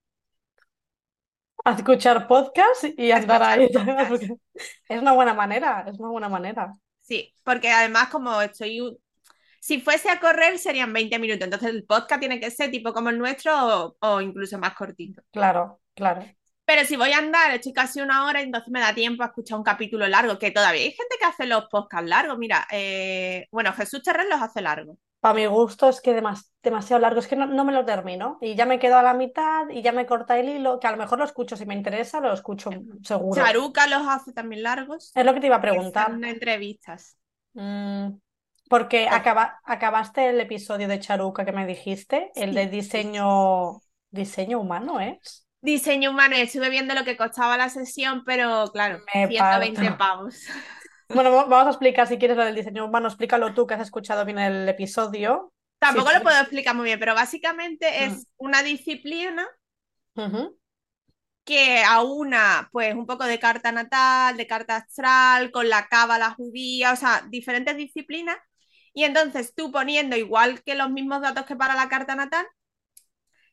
A 1.64 1.70
escuchar 1.72 2.26
podcast 2.28 2.84
y 2.96 3.10
a 3.12 3.16
andar 3.16 3.42
escuchar 3.42 3.42
ahí. 3.42 3.68
Es 4.88 5.00
una 5.00 5.12
buena 5.12 5.34
manera, 5.34 5.84
es 5.88 5.98
una 5.98 6.10
buena 6.10 6.28
manera. 6.28 6.72
Sí, 7.00 7.34
porque 7.44 7.70
además 7.70 8.08
como 8.08 8.40
estoy... 8.42 8.98
Si 9.60 9.80
fuese 9.80 10.10
a 10.10 10.20
correr 10.20 10.58
serían 10.58 10.92
20 10.92 11.18
minutos, 11.18 11.44
entonces 11.44 11.70
el 11.70 11.84
podcast 11.86 12.20
tiene 12.20 12.40
que 12.40 12.50
ser 12.50 12.70
tipo 12.70 12.92
como 12.94 13.10
el 13.10 13.18
nuestro 13.18 13.52
o, 13.86 13.96
o 14.00 14.20
incluso 14.20 14.58
más 14.58 14.74
cortito. 14.74 15.22
Claro, 15.30 15.80
claro. 15.94 16.22
Pero 16.64 16.84
si 16.86 16.96
voy 16.96 17.12
a 17.12 17.18
andar, 17.18 17.50
estoy 17.52 17.72
casi 17.72 18.00
una 18.00 18.24
hora, 18.26 18.40
entonces 18.40 18.70
me 18.70 18.80
da 18.80 18.94
tiempo 18.94 19.22
a 19.22 19.26
escuchar 19.26 19.58
un 19.58 19.64
capítulo 19.64 20.06
largo, 20.08 20.38
que 20.38 20.50
todavía 20.50 20.82
hay 20.82 20.92
gente 20.92 21.16
que 21.18 21.24
hace 21.26 21.46
los 21.46 21.66
podcasts 21.66 22.08
largos. 22.08 22.38
Mira, 22.38 22.66
eh, 22.70 23.46
bueno, 23.50 23.72
Jesús 23.72 24.02
Terrén 24.02 24.28
los 24.28 24.40
hace 24.40 24.62
largos. 24.62 24.96
Para 25.20 25.34
mi 25.34 25.46
gusto 25.46 25.88
es 25.88 26.00
que 26.00 26.12
demas- 26.14 26.50
demasiado 26.62 27.00
largo, 27.00 27.20
es 27.20 27.28
que 27.28 27.36
no, 27.36 27.46
no 27.46 27.64
me 27.64 27.72
lo 27.72 27.84
termino. 27.84 28.38
Y 28.40 28.54
ya 28.56 28.66
me 28.66 28.78
quedo 28.78 28.96
a 28.98 29.02
la 29.02 29.14
mitad 29.14 29.68
y 29.70 29.82
ya 29.82 29.92
me 29.92 30.04
corta 30.06 30.38
el 30.38 30.48
hilo, 30.48 30.80
que 30.80 30.86
a 30.88 30.90
lo 30.92 30.96
mejor 30.98 31.18
lo 31.18 31.24
escucho, 31.24 31.56
si 31.56 31.64
me 31.66 31.74
interesa, 31.74 32.20
lo 32.20 32.32
escucho 32.32 32.86
seguro. 33.02 33.44
Charuca 33.44 33.86
los 33.88 34.06
hace 34.08 34.32
también 34.32 34.62
largos. 34.62 35.12
Es 35.14 35.24
lo 35.24 35.32
que 35.34 35.40
te 35.40 35.46
iba 35.46 35.56
a 35.56 35.60
preguntar. 35.62 36.20
entrevistas. 36.22 37.16
Mm, 37.54 38.18
porque 38.68 39.08
acaba, 39.08 39.60
acabaste 39.64 40.28
el 40.30 40.40
episodio 40.40 40.88
de 40.88 41.00
Charuca 41.00 41.44
que 41.44 41.52
me 41.52 41.66
dijiste, 41.66 42.32
el 42.34 42.54
Sí, 42.54 42.54
de 42.54 42.66
diseño, 42.68 43.82
diseño 44.10 44.60
humano, 44.60 45.00
¿es? 45.00 45.41
Diseño 45.62 46.10
humano, 46.10 46.34
estuve 46.36 46.70
viendo 46.70 46.94
lo 46.94 47.04
que 47.04 47.16
costaba 47.16 47.56
la 47.56 47.68
sesión, 47.68 48.24
pero 48.24 48.70
claro, 48.72 49.00
Me 49.14 49.28
120 49.28 49.92
parto. 49.92 49.92
pavos. 49.92 50.44
Bueno, 51.12 51.30
va- 51.32 51.44
vamos 51.44 51.66
a 51.66 51.70
explicar 51.70 52.06
si 52.08 52.18
quieres 52.18 52.36
lo 52.36 52.44
del 52.44 52.54
diseño 52.54 52.84
humano, 52.86 53.08
explícalo 53.08 53.54
tú 53.54 53.66
que 53.66 53.74
has 53.74 53.80
escuchado 53.82 54.24
bien 54.24 54.38
el 54.38 54.68
episodio. 54.68 55.52
Tampoco 55.78 56.10
Sí, 56.10 56.14
lo 56.14 56.22
puedo 56.22 56.40
explicar 56.40 56.74
muy 56.74 56.86
bien, 56.86 56.98
pero 56.98 57.14
básicamente 57.14 58.04
Mm. 58.04 58.06
es 58.06 58.26
una 58.38 58.62
disciplina 58.62 59.46
Ujú, 60.16 60.54
que 61.44 61.82
aúna 61.84 62.68
pues 62.72 62.94
un 62.94 63.06
poco 63.06 63.24
de 63.24 63.38
carta 63.40 63.72
natal, 63.72 64.36
de 64.36 64.46
carta 64.46 64.76
astral, 64.76 65.50
con 65.50 65.68
la 65.68 65.88
cábala 65.88 66.30
judía, 66.34 66.92
o 66.92 66.96
sea, 66.96 67.26
diferentes 67.30 67.76
disciplinas. 67.76 68.36
Y 68.94 69.04
entonces 69.04 69.54
tú 69.54 69.72
poniendo 69.72 70.16
igual 70.16 70.62
que 70.62 70.74
los 70.74 70.90
mismos 70.90 71.20
datos 71.22 71.46
que 71.46 71.56
para 71.56 71.74
la 71.74 71.88
carta 71.88 72.14
natal, 72.14 72.46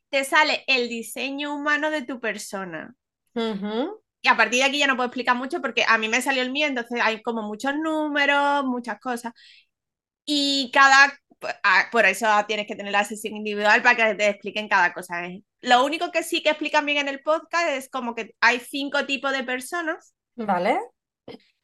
te 0.10 0.24
sale 0.24 0.63
el 0.67 0.89
diseño 0.89 1.56
humano 1.56 1.89
de 1.91 2.04
tu 2.04 2.19
persona. 2.19 2.93
Y 4.22 4.28
a 4.28 4.36
partir 4.36 4.60
de 4.60 4.65
aquí 4.65 4.80
ya 4.80 4.88
no 4.88 4.95
puedo 4.95 5.08
explicar 5.08 5.36
mucho 5.36 5.62
porque 5.62 5.86
a 5.88 5.98
mí 5.98 6.10
me 6.10 6.22
salió 6.22 6.41
el 6.41 6.52
mío, 6.52 6.67
entonces 6.67 7.00
hay 7.02 7.22
como 7.22 7.41
muchos 7.43 7.76
números, 7.76 8.65
muchas 8.65 9.00
cosas. 9.00 9.34
Y 10.26 10.69
cada, 10.74 11.13
ah, 11.63 11.86
por 11.91 12.06
eso 12.06 12.28
tienes 12.48 12.67
que 12.67 12.76
tener 12.76 12.91
la 12.91 13.04
sesión 13.06 13.36
individual 13.36 13.82
para 13.82 13.95
que 14.10 14.15
te 14.15 14.28
expliquen 14.30 14.67
cada 14.67 14.93
cosa. 14.93 15.22
Lo 15.62 15.86
único 15.86 16.12
que 16.12 16.24
sí 16.24 16.43
que 16.43 16.50
explican 16.50 16.86
bien 16.86 16.98
en 17.00 17.08
el 17.08 17.22
podcast 17.22 17.69
es 17.69 17.89
como 17.89 18.13
que 18.15 18.36
hay 18.41 18.60
cinco 18.60 19.06
tipos 19.06 19.32
de 19.32 19.43
personas 19.43 20.13
Vale. 20.36 20.80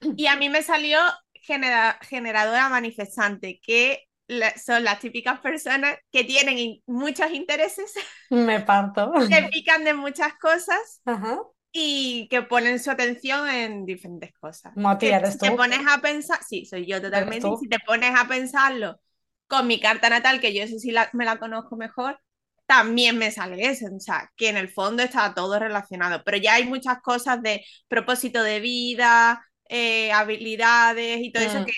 y 0.01 0.27
a 0.27 0.35
mí 0.35 0.49
me 0.49 0.63
salió 0.63 0.99
genera- 1.33 1.99
generadora 2.01 2.69
manifestante, 2.69 3.59
que 3.61 4.05
la- 4.27 4.57
son 4.57 4.83
las 4.83 4.99
típicas 4.99 5.39
personas 5.39 5.97
que 6.11 6.23
tienen 6.23 6.57
in- 6.57 6.83
muchos 6.87 7.31
intereses, 7.31 7.93
Me 8.29 8.59
parto. 8.61 9.11
que 9.29 9.49
pican 9.51 9.83
de 9.83 9.93
muchas 9.93 10.33
cosas 10.39 11.01
Ajá. 11.05 11.39
y 11.71 12.27
que 12.29 12.41
ponen 12.41 12.79
su 12.79 12.91
atención 12.91 13.47
en 13.49 13.85
diferentes 13.85 14.33
cosas. 14.39 14.73
Que 14.99 15.11
eres 15.13 15.33
si 15.33 15.37
te 15.39 15.51
pones 15.51 15.79
a 15.87 15.99
pensar, 16.01 16.39
sí, 16.47 16.65
soy 16.65 16.85
yo 16.85 17.01
totalmente, 17.01 17.47
y 17.47 17.57
si 17.57 17.69
te 17.69 17.79
pones 17.79 18.13
a 18.17 18.27
pensarlo 18.27 18.99
con 19.47 19.67
mi 19.67 19.79
carta 19.79 20.09
natal, 20.09 20.39
que 20.41 20.53
yo 20.55 20.63
eso 20.63 20.79
sí 20.79 20.91
la- 20.91 21.09
me 21.13 21.25
la 21.25 21.37
conozco 21.37 21.75
mejor, 21.75 22.19
también 22.65 23.17
me 23.19 23.29
sale 23.31 23.63
eso, 23.67 23.85
o 23.95 23.99
sea, 23.99 24.31
que 24.35 24.49
en 24.49 24.57
el 24.57 24.69
fondo 24.69 25.03
está 25.03 25.33
todo 25.35 25.59
relacionado, 25.59 26.23
pero 26.25 26.37
ya 26.37 26.55
hay 26.55 26.65
muchas 26.65 26.99
cosas 27.01 27.41
de 27.43 27.63
propósito 27.87 28.41
de 28.41 28.59
vida, 28.59 29.45
eh, 29.69 30.11
habilidades 30.11 31.19
y 31.21 31.31
todo 31.31 31.43
eso 31.43 31.61
Mm. 31.61 31.65
que 31.65 31.73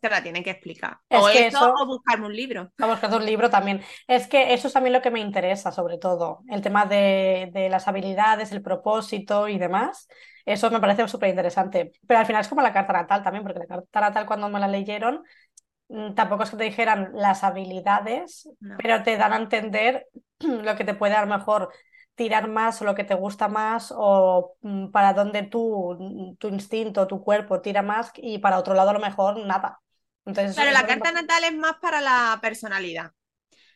te 0.00 0.10
la 0.10 0.22
tienen 0.22 0.42
que 0.42 0.50
explicar. 0.50 0.98
Es 1.08 1.20
O 1.20 1.28
que 1.28 1.46
eso, 1.46 1.58
eso- 1.58 1.74
o 1.74 1.86
buscarme 1.86 2.26
un 2.26 2.34
libro. 2.36 2.72
Que 2.76 3.06
es 3.06 3.12
un 3.12 3.24
libro 3.26 3.50
también. 3.50 3.82
Es 4.06 4.26
que 4.26 4.54
eso 4.54 4.68
es 4.68 4.74
también 4.74 4.92
lo 4.94 5.02
que 5.02 5.10
me 5.10 5.20
interesa, 5.20 5.72
sobre 5.72 5.98
todo. 5.98 6.40
El 6.48 6.62
tema 6.62 6.86
de, 6.86 7.50
de 7.52 7.68
las 7.68 7.86
habilidades, 7.88 8.52
el 8.52 8.62
propósito 8.62 9.48
y 9.48 9.58
demás. 9.58 10.08
Eso 10.46 10.70
me 10.70 10.80
parece 10.80 11.06
súper 11.08 11.28
interesante. 11.30 11.92
Pero 12.06 12.20
al 12.20 12.26
final 12.26 12.40
es 12.40 12.48
como 12.48 12.62
la 12.62 12.72
carta 12.72 12.92
natal 12.94 13.22
también, 13.22 13.44
porque 13.44 13.58
la 13.60 13.66
carta 13.66 14.00
natal 14.00 14.26
cuando 14.26 14.48
me 14.48 14.58
la 14.60 14.68
leyeron, 14.68 15.22
mm, 15.88 16.14
tampoco 16.14 16.44
es 16.44 16.50
que 16.50 16.56
te 16.56 16.64
dijeran 16.64 17.10
las 17.14 17.44
habilidades, 17.44 18.48
No. 18.60 18.76
pero 18.78 19.02
te 19.02 19.16
dan 19.16 19.32
a 19.32 19.36
entender 19.36 20.06
lo 20.40 20.76
que 20.76 20.84
te 20.84 20.94
puede 20.94 21.14
a 21.14 21.24
lo 21.24 21.36
mejor 21.38 21.70
tirar 22.14 22.48
más 22.48 22.82
o 22.82 22.84
lo 22.84 22.94
que 22.94 23.04
te 23.04 23.14
gusta 23.14 23.48
más 23.48 23.92
o 23.96 24.56
mm, 24.62 24.90
para 24.90 25.14
dónde 25.14 25.42
tú, 25.44 26.36
tu 26.38 26.48
instinto, 26.48 27.06
tu 27.06 27.22
cuerpo 27.24 27.60
tira 27.60 27.82
más 27.82 28.12
y 28.16 28.38
para 28.38 28.58
otro 28.58 28.74
lado 28.74 28.90
a 28.90 28.92
lo 28.94 29.00
mejor 29.00 29.38
nada. 29.46 29.80
Entonces, 30.30 30.56
Pero 30.56 30.70
la 30.72 30.86
carta 30.86 31.12
natal 31.12 31.44
es 31.44 31.54
más 31.56 31.76
para 31.80 32.00
la 32.00 32.38
personalidad. 32.42 33.12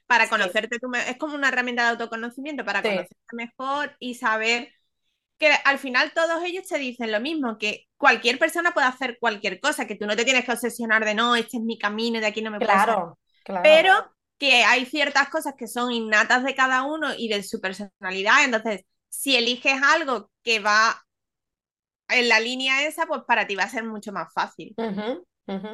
para 0.07 0.27
Sí. 0.27 0.31
conocerte 0.31 0.79
tú. 0.79 0.91
Es 0.95 1.17
como 1.19 1.35
una 1.35 1.49
herramienta 1.49 1.83
de 1.85 1.91
autoconocimiento 1.91 2.65
para 2.65 2.83
Sí. 2.83 2.89
conocerte 2.89 3.17
mejor 3.33 3.97
y 4.01 4.15
saber 4.17 4.71
que 5.39 5.49
al 5.65 5.79
final 5.79 6.13
todos 6.15 6.43
ellos 6.45 6.67
te 6.69 6.79
dicen 6.79 7.13
lo 7.13 7.21
mismo, 7.21 7.59
que 7.59 7.87
cualquier 7.97 8.39
persona 8.39 8.73
puede 8.73 8.87
hacer 8.89 9.19
cualquier 9.21 9.61
cosa, 9.61 9.87
que 9.87 9.97
tú 9.97 10.07
no 10.07 10.17
te 10.17 10.25
tienes 10.25 10.45
que 10.45 10.53
obsesionar 10.53 11.05
de 11.05 11.15
no, 11.15 11.37
este 11.37 11.59
es 11.59 11.63
mi 11.65 11.79
camino, 11.79 12.21
de 12.21 12.27
aquí 12.27 12.43
no 12.43 12.51
me 12.51 12.61
puedo 12.63 12.79
salir". 12.79 13.07
Claro, 13.07 13.19
claro. 13.45 13.63
pero 13.63 13.91
que 14.39 14.65
hay 14.65 14.87
ciertas 14.87 15.29
cosas 15.31 15.55
que 15.59 15.69
son 15.69 15.93
innatas 15.93 16.45
de 16.45 16.55
cada 16.55 16.85
uno 16.85 17.15
y 17.17 17.29
de 17.29 17.43
su 17.43 17.61
personalidad. 17.61 18.45
Entonces, 18.45 18.83
si 19.09 19.37
eliges 19.37 19.81
algo 19.83 20.31
que 20.43 20.61
va 20.61 21.05
en 22.09 22.29
la 22.31 22.41
línea 22.41 22.87
esa, 22.87 23.07
pues 23.07 23.23
para 23.27 23.47
ti 23.47 23.57
va 23.57 23.65
a 23.65 23.69
ser 23.69 23.85
mucho 23.85 24.13
más 24.13 24.33
fácil. 24.33 24.79
Ujú, 24.79 25.27
ujú. 25.49 25.73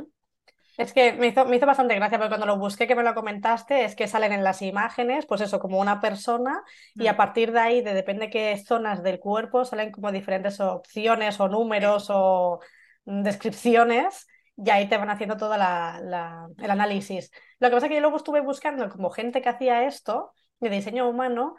Es 0.80 0.94
que 0.94 1.12
me 1.12 1.26
hizo, 1.26 1.44
me 1.44 1.56
hizo 1.56 1.66
bastante 1.66 1.94
gracia 1.94 2.16
porque 2.18 2.30
cuando 2.30 2.46
lo 2.46 2.56
busqué 2.58 2.86
que 2.86 2.94
me 2.94 3.02
lo 3.02 3.14
comentaste 3.14 3.84
es 3.84 3.94
que 3.94 4.08
salen 4.08 4.32
en 4.32 4.42
las 4.42 4.62
imágenes, 4.62 5.26
pues 5.26 5.42
eso, 5.42 5.60
como 5.60 5.78
una 5.78 6.00
persona 6.00 6.62
y 6.94 7.06
a 7.06 7.12
Mm. 7.12 7.16
partir 7.16 7.52
de 7.52 7.60
ahí, 7.60 7.82
de 7.82 7.92
depende 7.92 8.30
qué 8.30 8.56
zonas 8.56 9.02
del 9.02 9.18
cuerpo, 9.20 9.64
salen 9.66 9.92
como 9.92 10.10
diferentes 10.10 10.58
opciones 10.60 11.38
o 11.38 11.48
números 11.48 12.06
o 12.10 12.60
descripciones 13.04 14.26
y 14.56 14.70
ahí 14.70 14.88
te 14.88 14.96
van 14.96 15.10
haciendo 15.10 15.36
todo 15.36 15.56
la, 15.58 16.00
la- 16.02 16.48
el 16.58 16.70
análisis. 16.70 17.30
Lo 17.58 17.68
que 17.68 17.74
pasa 17.76 17.86
es 17.86 17.90
que 17.90 17.96
yo 17.96 18.00
luego 18.00 18.16
estuve 18.16 18.40
buscando 18.40 18.88
como 18.88 19.10
gente 19.10 19.42
que 19.42 19.48
hacía 19.50 19.84
esto 19.86 20.32
de 20.60 20.70
diseño 20.70 21.08
humano 21.08 21.56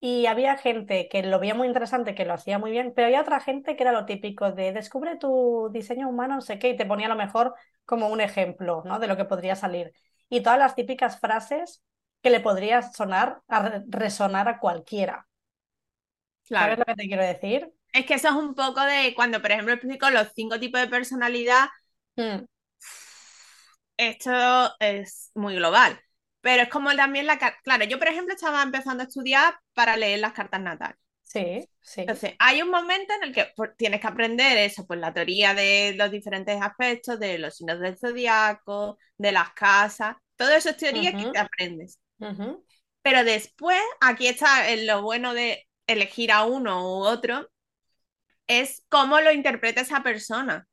y 0.00 0.26
había 0.26 0.56
gente 0.58 1.08
que 1.08 1.22
lo 1.22 1.38
veía 1.40 1.54
muy 1.54 1.66
interesante, 1.68 2.14
que 2.14 2.24
lo 2.24 2.34
hacía 2.34 2.58
muy 2.58 2.70
bien, 2.70 2.92
pero 2.94 3.06
había 3.06 3.20
otra 3.22 3.40
gente 3.40 3.76
que 3.76 3.82
era 3.82 3.92
lo 3.92 4.06
típico 4.06 4.52
de 4.52 4.72
descubre 4.72 5.16
tu 5.16 5.70
diseño 5.72 6.08
humano, 6.08 6.36
no 6.36 6.40
sé 6.40 6.58
qué, 6.58 6.70
y 6.70 6.76
te 6.76 6.86
ponía 6.86 7.06
a 7.06 7.08
lo 7.10 7.16
mejor 7.16 7.54
como 7.84 8.08
un 8.08 8.20
ejemplo, 8.20 8.82
¿no? 8.84 8.98
De 9.00 9.08
lo 9.08 9.16
que 9.16 9.24
podría 9.24 9.56
salir. 9.56 9.92
Y 10.28 10.42
todas 10.42 10.58
las 10.58 10.74
típicas 10.76 11.18
frases 11.20 11.82
que 12.22 12.30
le 12.30 12.40
podría 12.40 12.82
sonar, 12.82 13.42
a 13.48 13.68
re- 13.68 13.84
resonar 13.88 14.48
a 14.48 14.58
cualquiera. 14.60 15.26
Claro. 16.44 16.74
¿Sabes 16.74 16.78
lo 16.78 16.84
que 16.84 16.94
te 16.94 17.06
quiero 17.08 17.22
decir? 17.24 17.72
Es 17.92 18.06
que 18.06 18.14
eso 18.14 18.28
es 18.28 18.34
un 18.34 18.54
poco 18.54 18.80
de 18.82 19.14
cuando, 19.14 19.40
por 19.42 19.50
ejemplo, 19.52 19.74
explico 19.74 20.08
los 20.10 20.28
cinco 20.34 20.58
tipos 20.60 20.80
de 20.80 20.88
personalidad, 20.88 21.66
Mm, 22.18 22.46
esto 23.96 24.30
es 24.80 25.30
muy 25.34 25.56
global. 25.56 26.00
Pero 26.48 26.62
es 26.62 26.70
como 26.70 26.96
también 26.96 27.26
la... 27.26 27.38
Claro, 27.62 27.84
yo, 27.84 27.98
por 27.98 28.08
ejemplo, 28.08 28.34
estaba 28.34 28.62
empezando 28.62 29.02
a 29.02 29.06
estudiar 29.06 29.54
para 29.74 29.98
leer 29.98 30.20
las 30.20 30.32
cartas 30.32 30.62
natales. 30.62 30.96
sí, 31.22 31.68
sí. 31.78 32.00
Entonces, 32.00 32.36
hay 32.38 32.62
un 32.62 32.70
momento 32.70 33.12
en 33.12 33.24
el 33.24 33.34
que 33.34 33.52
pues, 33.54 33.72
tienes 33.76 34.00
que 34.00 34.06
aprender 34.06 34.56
eso, 34.56 34.86
pues 34.86 34.98
la 34.98 35.12
teoría 35.12 35.52
de 35.52 35.92
los 35.94 36.10
diferentes 36.10 36.58
aspectos, 36.58 37.20
de 37.20 37.36
los 37.36 37.54
signos 37.54 37.80
del 37.80 37.98
zodiaco, 37.98 38.96
de 39.18 39.32
las 39.32 39.52
casas, 39.52 40.16
todo 40.36 40.50
eso 40.52 40.70
es 40.70 40.78
teoría 40.78 41.14
que 41.14 41.30
te 41.30 41.38
aprendes. 41.38 42.00
Pero 43.02 43.24
después, 43.24 43.82
aquí 44.00 44.26
está 44.26 44.74
lo 44.74 45.02
bueno 45.02 45.34
de 45.34 45.68
elegir 45.86 46.32
a 46.32 46.46
uno 46.46 46.82
u 46.82 47.04
otro, 47.04 47.46
es 48.46 48.86
cómo 48.88 49.20
lo 49.20 49.32
interpreta 49.32 49.82
esa 49.82 50.02
persona. 50.02 50.66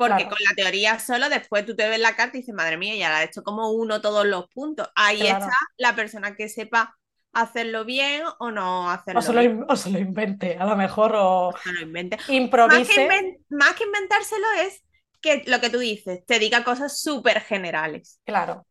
Porque 0.00 0.24
Claro. 0.24 0.30
con 0.30 0.38
la 0.48 0.54
teoría 0.56 0.98
solo, 0.98 1.28
después 1.28 1.66
tú 1.66 1.76
te 1.76 1.88
ves 1.88 2.00
la 2.00 2.16
carta 2.16 2.36
y 2.36 2.40
dices, 2.40 2.54
madre 2.54 2.76
mía, 2.78 2.96
ya 2.96 3.10
la 3.10 3.22
he 3.22 3.26
hecho 3.26 3.42
como 3.42 3.70
uno 3.70 4.00
todos 4.00 4.26
los 4.26 4.48
puntos. 4.48 4.88
Ahí 4.94 5.20
Claro. 5.20 5.44
está 5.44 5.56
la 5.76 5.94
persona 5.94 6.34
que 6.36 6.48
sepa 6.48 6.96
hacerlo 7.32 7.84
bien 7.84 8.22
o 8.38 8.50
no 8.50 8.90
hacerlo 8.90 9.20
O 9.20 9.22
se 9.22 9.32
lo, 9.32 9.40
bien. 9.40 9.64
o 9.68 9.76
se 9.76 9.90
lo 9.90 9.98
invente, 9.98 10.56
a 10.58 10.64
lo 10.64 10.74
mejor, 10.76 11.12
o 11.14 11.52
No 11.66 11.72
lo 11.72 11.80
invente. 11.82 12.16
Más 12.16 12.26
que, 12.26 12.34
improvise. 12.34 13.06
inven- 13.08 13.38
más 13.50 13.74
que 13.74 13.84
inventárselo 13.84 14.46
es 14.62 14.82
que 15.20 15.44
lo 15.46 15.60
que 15.60 15.70
tú 15.70 15.78
dices, 15.78 16.24
te 16.26 16.38
diga 16.38 16.64
cosas 16.64 17.00
súper 17.00 17.40
generales. 17.42 18.20
Claro, 18.24 18.66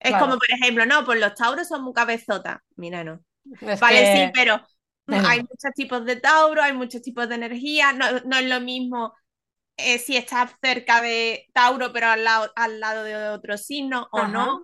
Es 0.00 0.10
Claro. 0.10 0.26
como, 0.26 0.38
por 0.38 0.50
ejemplo, 0.50 0.86
no, 0.86 1.04
pues 1.04 1.18
los 1.20 1.34
tauros 1.34 1.66
son 1.68 1.82
muy 1.82 1.92
cabezotas. 1.92 2.58
Mira, 2.76 3.02
no. 3.04 3.20
es 3.62 3.80
Vale, 3.80 4.00
que- 4.00 4.16
sí, 4.26 4.30
pero 4.34 4.60
Pero- 5.06 5.26
hay 5.26 5.40
muchos 5.40 5.72
tipos 5.74 6.04
de 6.04 6.16
tauro, 6.16 6.62
hay 6.62 6.72
muchos 6.72 7.00
tipos 7.02 7.28
de 7.28 7.34
energía. 7.36 7.92
No, 7.92 8.06
no 8.26 8.36
es 8.36 8.46
lo 8.48 8.60
mismo 8.60 9.14
eh, 9.78 9.98
si 9.98 10.16
estás 10.16 10.52
cerca 10.62 11.00
de 11.00 11.46
Tauro, 11.52 11.92
pero 11.92 12.08
al 12.08 12.24
lado, 12.24 12.50
al 12.56 12.80
lado 12.80 13.04
de 13.04 13.16
otro 13.28 13.56
signo 13.56 14.08
o 14.12 14.18
Ajá, 14.18 14.32
no. 14.32 14.62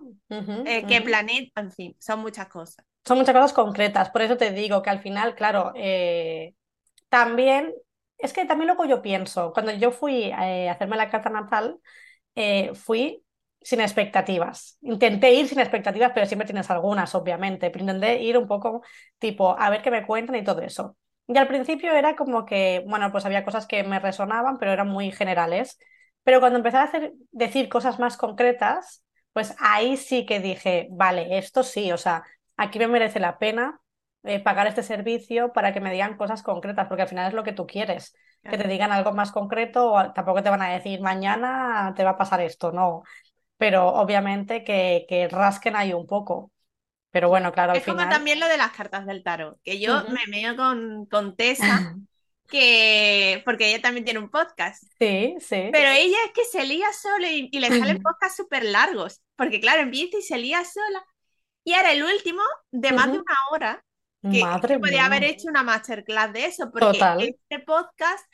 eh, 0.65 0.85
qué 0.87 1.01
planeta, 1.01 1.61
en 1.61 1.71
fin, 1.71 1.95
son 1.99 2.19
muchas 2.19 2.47
cosas. 2.47 2.85
Son 3.05 3.17
muchas 3.17 3.33
cosas 3.35 3.53
concretas, 3.53 4.09
por 4.09 4.21
eso 4.21 4.35
te 4.37 4.51
digo 4.51 4.81
que 4.81 4.89
al 4.89 4.99
final, 5.01 5.35
claro, 5.35 5.73
eh, 5.75 6.53
también, 7.09 7.73
es 8.17 8.33
que 8.33 8.45
también 8.45 8.67
luego 8.67 8.85
yo 8.85 9.01
pienso, 9.01 9.53
cuando 9.53 9.71
yo 9.73 9.91
fui 9.91 10.31
a 10.31 10.71
hacerme 10.71 10.97
la 10.97 11.09
carta 11.09 11.29
natal, 11.29 11.79
fui 12.73 13.23
sin 13.61 13.81
expectativas. 13.81 14.77
Intenté 14.81 15.33
ir 15.33 15.47
sin 15.47 15.59
expectativas, 15.59 16.11
pero 16.13 16.27
siempre 16.27 16.45
tienes 16.45 16.69
algunas, 16.69 17.15
obviamente, 17.15 17.71
pero 17.71 17.83
intenté 17.83 18.21
ir 18.21 18.37
un 18.37 18.47
poco 18.47 18.83
tipo 19.17 19.57
a 19.57 19.69
ver 19.71 19.81
qué 19.81 19.89
me 19.89 20.05
cuentan 20.05 20.35
y 20.35 20.43
todo 20.43 20.61
eso. 20.61 20.95
Y 21.27 21.37
al 21.37 21.47
principio 21.47 21.93
era 21.93 22.15
como 22.15 22.45
que, 22.45 22.83
bueno, 22.87 23.11
pues 23.11 23.25
había 23.25 23.43
cosas 23.43 23.65
que 23.67 23.83
me 23.83 23.99
resonaban, 23.99 24.57
pero 24.57 24.71
eran 24.71 24.87
muy 24.89 25.11
generales. 25.11 25.79
Pero 26.23 26.39
cuando 26.39 26.57
empecé 26.57 26.77
a 26.77 26.83
hacer, 26.83 27.13
decir 27.31 27.67
cosas 27.69 27.99
más 27.99 28.17
concretas, 28.17 29.03
pues 29.33 29.55
ahí 29.59 29.97
sí 29.97 30.25
que 30.25 30.39
dije, 30.39 30.87
vale, 30.91 31.37
esto 31.37 31.63
sí, 31.63 31.91
o 31.91 31.97
sea, 31.97 32.23
aquí 32.57 32.79
me 32.79 32.87
merece 32.87 33.19
la 33.19 33.37
pena 33.39 33.79
eh, 34.23 34.39
pagar 34.39 34.67
este 34.67 34.83
servicio 34.83 35.51
para 35.53 35.73
que 35.73 35.81
me 35.81 35.91
digan 35.91 36.15
cosas 36.17 36.43
concretas, 36.43 36.87
porque 36.87 37.03
al 37.03 37.09
final 37.09 37.27
es 37.27 37.33
lo 37.33 37.43
que 37.43 37.53
tú 37.53 37.65
quieres, 37.67 38.15
que 38.43 38.57
te 38.57 38.67
digan 38.67 38.91
algo 38.91 39.11
más 39.13 39.31
concreto, 39.31 39.91
o 39.93 40.13
tampoco 40.13 40.43
te 40.43 40.49
van 40.49 40.61
a 40.61 40.69
decir 40.69 41.01
mañana 41.01 41.93
te 41.95 42.03
va 42.03 42.11
a 42.11 42.17
pasar 42.17 42.41
esto, 42.41 42.71
no, 42.71 43.03
pero 43.57 43.89
obviamente 43.89 44.63
que, 44.63 45.05
que 45.09 45.27
rasquen 45.29 45.75
ahí 45.77 45.93
un 45.93 46.07
poco. 46.07 46.51
Pero 47.15 47.29
bueno, 47.29 47.51
claro, 47.53 47.71
al 47.71 47.77
Es 47.77 47.85
como 47.85 47.99
final. 47.99 48.09
también 48.09 48.39
lo 48.39 48.47
de 48.47 48.57
las 48.57 48.71
cartas 48.71 49.05
del 49.05 49.23
tarot, 49.23 49.59
que 49.63 49.79
yo 49.79 50.03
Ujú. 50.03 50.11
me 50.13 50.25
meo 50.27 50.55
con, 50.55 51.05
con 51.05 51.35
Tessa, 51.35 51.63
que, 52.47 53.41
porque 53.45 53.69
ella 53.69 53.81
también 53.81 54.05
tiene 54.05 54.19
un 54.19 54.29
podcast. 54.29 54.83
Sí, 54.99 55.35
sí. 55.39 55.71
Pero 55.71 55.89
ella 55.89 56.17
es 56.25 56.31
que 56.33 56.45
se 56.45 56.65
lía 56.65 56.91
sola 56.93 57.29
y, 57.31 57.49
y 57.51 57.59
le 57.59 57.71
salen 57.71 58.01
podcasts 58.01 58.37
súper 58.37 58.63
largos, 58.65 59.21
porque 59.35 59.59
claro, 59.59 59.81
empieza 59.81 60.17
y 60.17 60.21
se 60.21 60.37
lía 60.37 60.63
sola. 60.65 61.03
Y 61.63 61.73
era 61.73 61.91
el 61.93 62.03
último 62.03 62.41
de 62.71 62.93
más 62.93 63.11
de 63.11 63.17
Ujú. 63.17 63.25
una 63.25 63.35
hora, 63.51 63.85
que, 64.29 64.41
Madre 64.41 64.75
que 64.75 64.79
podía 64.79 65.05
haber 65.05 65.23
hecho 65.23 65.49
una 65.49 65.63
masterclass 65.63 66.33
de 66.33 66.45
eso, 66.45 66.71
porque 66.71 66.85
Total. 66.91 67.21
este 67.21 67.59
podcast 67.65 68.25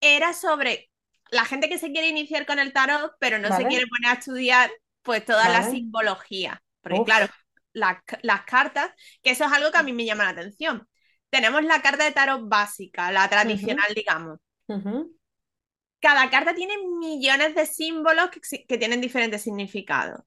era 0.00 0.32
sobre 0.34 0.90
la 1.30 1.44
gente 1.44 1.68
que 1.68 1.78
se 1.78 1.92
quiere 1.92 2.08
iniciar 2.08 2.46
con 2.46 2.58
el 2.58 2.72
tarot, 2.72 3.14
pero 3.18 3.38
no 3.38 3.52
se 3.52 3.54
Vale. 3.54 3.68
quiere 3.68 3.86
poner 3.86 4.10
a 4.10 4.18
estudiar 4.18 4.70
pues 5.02 5.24
toda 5.24 5.48
la 5.48 5.62
Vale. 5.62 5.70
simbología. 5.70 6.62
Porque 6.82 6.98
Uf. 7.00 7.06
claro, 7.06 7.26
las, 7.72 7.98
las 8.22 8.42
cartas, 8.42 8.90
que 9.22 9.30
eso 9.30 9.44
es 9.44 9.52
algo 9.52 9.70
que 9.70 9.78
a 9.78 9.82
mí 9.82 9.92
me 9.92 10.04
llama 10.04 10.24
la 10.24 10.30
atención. 10.30 10.88
Tenemos 11.30 11.64
la 11.64 11.80
carta 11.80 12.04
de 12.04 12.12
tarot 12.12 12.48
básica, 12.48 13.10
la 13.10 13.28
tradicional, 13.28 13.92
digamos. 13.94 14.38
Cada 16.00 16.30
carta 16.30 16.54
tiene 16.54 16.74
millones 16.98 17.54
de 17.54 17.66
símbolos 17.66 18.30
que, 18.30 18.78
tienen 18.78 19.00
diferentes 19.00 19.42
significados. 19.42 20.20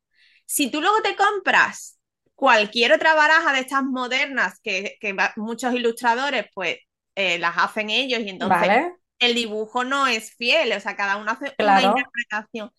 Si 0.45 0.71
tú 0.71 0.81
luego 0.81 1.01
te 1.01 1.15
compras 1.15 1.99
cualquier 2.33 2.93
otra 2.93 3.13
baraja 3.13 3.53
de 3.53 3.59
estas 3.59 3.83
modernas 3.83 4.59
que, 4.61 4.97
que 4.99 5.15
muchos 5.35 5.73
ilustradores 5.73 6.45
pues 6.53 6.77
eh, 7.15 7.39
las 7.39 7.57
hacen 7.57 7.89
ellos 7.89 8.19
y 8.21 8.29
entonces 8.29 8.67
Vale, 8.67 8.91
el 9.19 9.35
dibujo 9.35 9.83
no 9.83 10.07
es 10.07 10.33
fiel, 10.35 10.73
o 10.73 10.79
sea, 10.79 10.95
cada 10.95 11.17
uno 11.17 11.31
hace 11.31 11.53
una 11.59 11.81
interpretación. 11.81 12.71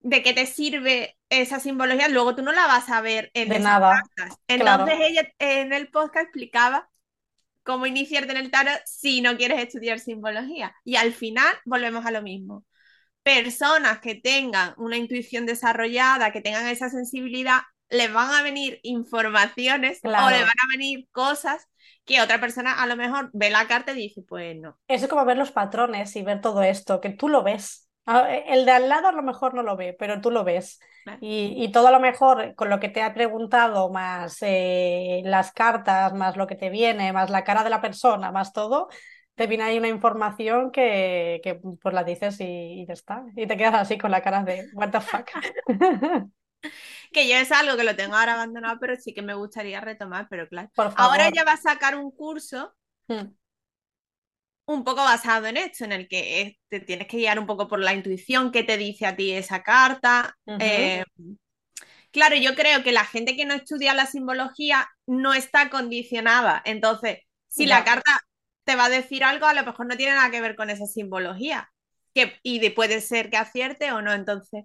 ¿De 0.00 0.22
qué 0.22 0.34
te 0.34 0.46
sirve 0.46 1.16
esa 1.42 1.60
simbología? 1.60 2.08
Luego 2.08 2.34
tú 2.36 2.42
no 2.42 2.52
la 2.52 2.66
vas 2.66 2.88
a 2.90 3.00
ver 3.00 3.30
en 3.34 3.48
de 3.48 3.56
esas 3.56 3.64
nada. 3.64 4.02
cartas. 4.16 4.38
Claro. 4.56 4.84
Entonces 4.84 4.98
ella 5.00 5.28
en 5.38 5.72
el 5.72 5.88
podcast 5.90 6.24
explicaba 6.26 6.88
cómo 7.62 7.86
iniciarte 7.86 8.32
en 8.32 8.38
el 8.38 8.50
tarot 8.50 8.80
si 8.86 9.20
no 9.22 9.36
quieres 9.36 9.60
estudiar 9.62 9.98
simbología. 10.00 10.74
Y 10.84 10.96
al 10.96 11.12
final 11.12 11.54
volvemos 11.64 12.06
a 12.06 12.10
lo 12.10 12.22
mismo. 12.22 12.64
Personas 13.22 14.00
que 14.00 14.14
tengan 14.16 14.74
una 14.76 14.96
intuición 14.98 15.46
desarrollada, 15.46 16.30
que 16.32 16.42
tengan 16.42 16.66
esa 16.68 16.90
sensibilidad, 16.90 17.60
les 17.88 18.12
van 18.12 18.30
a 18.34 18.42
venir 18.42 18.80
informaciones 18.82 19.98
o 19.98 20.08
Claro. 20.08 20.30
le 20.30 20.42
van 20.42 20.50
a 20.50 20.68
venir 20.76 21.08
cosas 21.12 21.66
que 22.04 22.20
otra 22.20 22.40
persona 22.40 22.82
a 22.82 22.86
lo 22.86 22.96
mejor 22.96 23.30
ve 23.32 23.50
la 23.50 23.66
carta 23.66 23.92
y 23.92 23.96
dice, 23.96 24.22
pues 24.28 24.56
no. 24.56 24.78
Eso 24.88 25.04
es 25.06 25.10
como 25.10 25.24
ver 25.24 25.38
los 25.38 25.52
patrones 25.52 26.14
y 26.16 26.22
ver 26.22 26.40
todo 26.42 26.62
esto, 26.62 27.00
que 27.00 27.10
tú 27.10 27.28
lo 27.28 27.42
ves. 27.42 27.83
Ah, 28.06 28.28
El 28.30 28.64
de 28.66 28.70
al 28.72 28.88
lado 28.88 29.08
a 29.08 29.12
lo 29.12 29.22
mejor 29.22 29.54
no 29.54 29.62
lo 29.62 29.76
ve, 29.76 29.94
pero 29.98 30.20
tú 30.20 30.30
lo 30.30 30.44
ves. 30.44 30.78
Claro. 31.04 31.20
Y, 31.22 31.54
y 31.56 31.72
todo 31.72 31.88
a 31.88 31.90
lo 31.90 32.00
mejor 32.00 32.54
con 32.54 32.68
lo 32.68 32.80
que 32.80 32.88
te 32.88 33.02
ha 33.02 33.14
preguntado, 33.14 33.90
más 33.90 34.38
eh, 34.42 35.22
las 35.24 35.52
cartas, 35.52 36.12
más 36.14 36.36
lo 36.36 36.46
que 36.46 36.54
te 36.56 36.70
viene, 36.70 37.12
más 37.12 37.30
la 37.30 37.44
cara 37.44 37.64
de 37.64 37.70
la 37.70 37.80
persona, 37.80 38.30
más 38.30 38.52
todo, 38.52 38.88
te 39.34 39.46
viene 39.46 39.64
ahí 39.64 39.78
una 39.78 39.88
información 39.88 40.70
que, 40.70 41.40
que 41.42 41.54
pues 41.80 41.94
la 41.94 42.04
dices 42.04 42.40
y, 42.40 42.44
y 42.82 42.86
ya 42.86 42.92
está. 42.92 43.24
Y 43.36 43.46
te 43.46 43.56
quedas 43.56 43.74
así 43.74 43.96
con 43.98 44.10
la 44.10 44.22
cara 44.22 44.42
de 44.44 44.66
what 44.74 44.90
the 44.90 45.00
fuck. 45.00 45.30
Que 47.12 47.28
yo 47.28 47.36
es 47.36 47.52
algo 47.52 47.76
que 47.76 47.84
lo 47.84 47.96
tengo 47.96 48.16
ahora 48.16 48.34
abandonado, 48.34 48.78
pero 48.80 48.96
sí 48.96 49.14
que 49.14 49.22
me 49.22 49.34
gustaría 49.34 49.80
retomar, 49.80 50.26
pero 50.28 50.48
claro. 50.48 50.70
Por 50.74 50.92
Ahora 50.96 51.28
ella 51.28 51.44
va 51.44 51.52
a 51.52 51.56
sacar 51.56 51.96
un 51.96 52.10
curso 52.10 52.74
Mm, 53.08 53.34
un 54.66 54.84
poco 54.84 55.02
basado 55.04 55.46
en 55.46 55.56
esto, 55.56 55.84
en 55.84 55.92
el 55.92 56.08
que 56.08 56.56
te 56.68 56.80
tienes 56.80 57.06
que 57.08 57.18
guiar 57.18 57.38
un 57.38 57.46
poco 57.46 57.68
por 57.68 57.80
la 57.80 57.94
intuición 57.94 58.52
que 58.52 58.64
te 58.64 58.76
dice 58.78 59.06
a 59.06 59.16
ti 59.16 59.32
esa 59.32 59.62
carta, 59.62 60.36
eh, 60.58 61.04
Claro, 62.12 62.36
yo 62.36 62.54
creo 62.54 62.82
que 62.82 62.92
la 62.92 63.04
gente 63.04 63.36
que 63.36 63.44
no 63.44 63.54
estudia 63.54 63.94
la 63.94 64.06
simbología 64.06 64.88
no 65.06 65.34
está 65.34 65.70
condicionada. 65.70 66.62
Entonces, 66.64 67.18
si 67.48 67.66
la 67.66 67.84
carta 67.84 68.20
te 68.64 68.76
va 68.76 68.86
a 68.86 68.88
decir 68.90 69.24
algo, 69.24 69.46
a 69.46 69.54
lo 69.54 69.64
mejor 69.64 69.86
no 69.86 69.96
tiene 69.96 70.14
nada 70.14 70.30
que 70.30 70.40
ver 70.40 70.56
con 70.56 70.70
esa 70.70 70.86
simbología. 70.86 71.70
Que, 72.14 72.38
y 72.42 72.60
de- 72.60 72.70
puede 72.70 73.00
ser 73.00 73.30
que 73.30 73.36
acierte 73.36 73.90
o 73.92 74.00
no. 74.02 74.12
Entonces, 74.12 74.64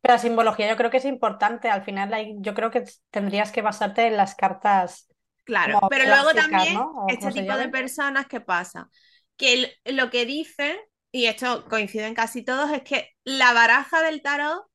Pero 0.00 0.14
la 0.14 0.18
simbología 0.18 0.68
yo 0.68 0.76
creo 0.76 0.90
que 0.90 0.98
es 0.98 1.04
importante. 1.04 1.68
Al 1.70 1.82
final 1.84 2.10
yo 2.40 2.54
creo 2.54 2.70
que 2.70 2.84
tendrías 3.10 3.52
que 3.52 3.62
basarte 3.62 4.06
en 4.06 4.16
las 4.16 4.34
cartas 4.34 5.08
claro. 5.48 5.86
Pero 5.88 6.06
luego 6.06 6.34
también, 6.34 6.88
este 7.06 7.32
tipo 7.32 7.56
de 7.56 7.68
personas, 7.68 8.26
¿qué 8.28 8.40
pasa? 8.40 8.90
Que 9.36 9.74
lo 9.86 10.10
que 10.10 10.26
dicen, 10.26 10.76
y 11.12 11.26
esto 11.26 11.64
coincide 11.68 12.06
en 12.06 12.14
casi 12.14 12.44
todos, 12.44 12.70
es 12.72 12.82
que 12.82 13.10
la 13.24 13.52
baraja 13.54 14.02
del 14.02 14.22
tarot 14.22 14.66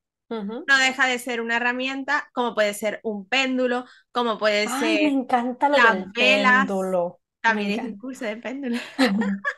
no 0.68 0.78
deja 0.80 1.08
de 1.08 1.20
ser 1.20 1.42
una 1.42 1.58
herramienta, 1.58 2.30
como 2.34 2.56
puede 2.56 2.74
ser 2.74 3.00
un 3.04 3.28
péndulo, 3.28 3.86
como 4.12 4.38
puede 4.40 4.68
Ay, 4.68 5.00
me 5.00 5.08
ser 5.08 5.10
encanta 5.10 5.70
lo 5.70 5.80
las 5.80 5.94
del 5.96 6.12
velas. 6.14 6.68
péndulo. 6.68 7.22
También 7.42 7.72
hay 7.72 7.86
un 7.88 7.98
curso 7.98 8.26
de 8.26 8.38
péndulo. 8.38 8.78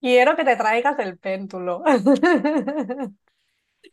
Quiero 0.00 0.36
que 0.36 0.44
te 0.44 0.56
traigas 0.56 0.98
el 0.98 1.18
péndulo. 1.18 1.82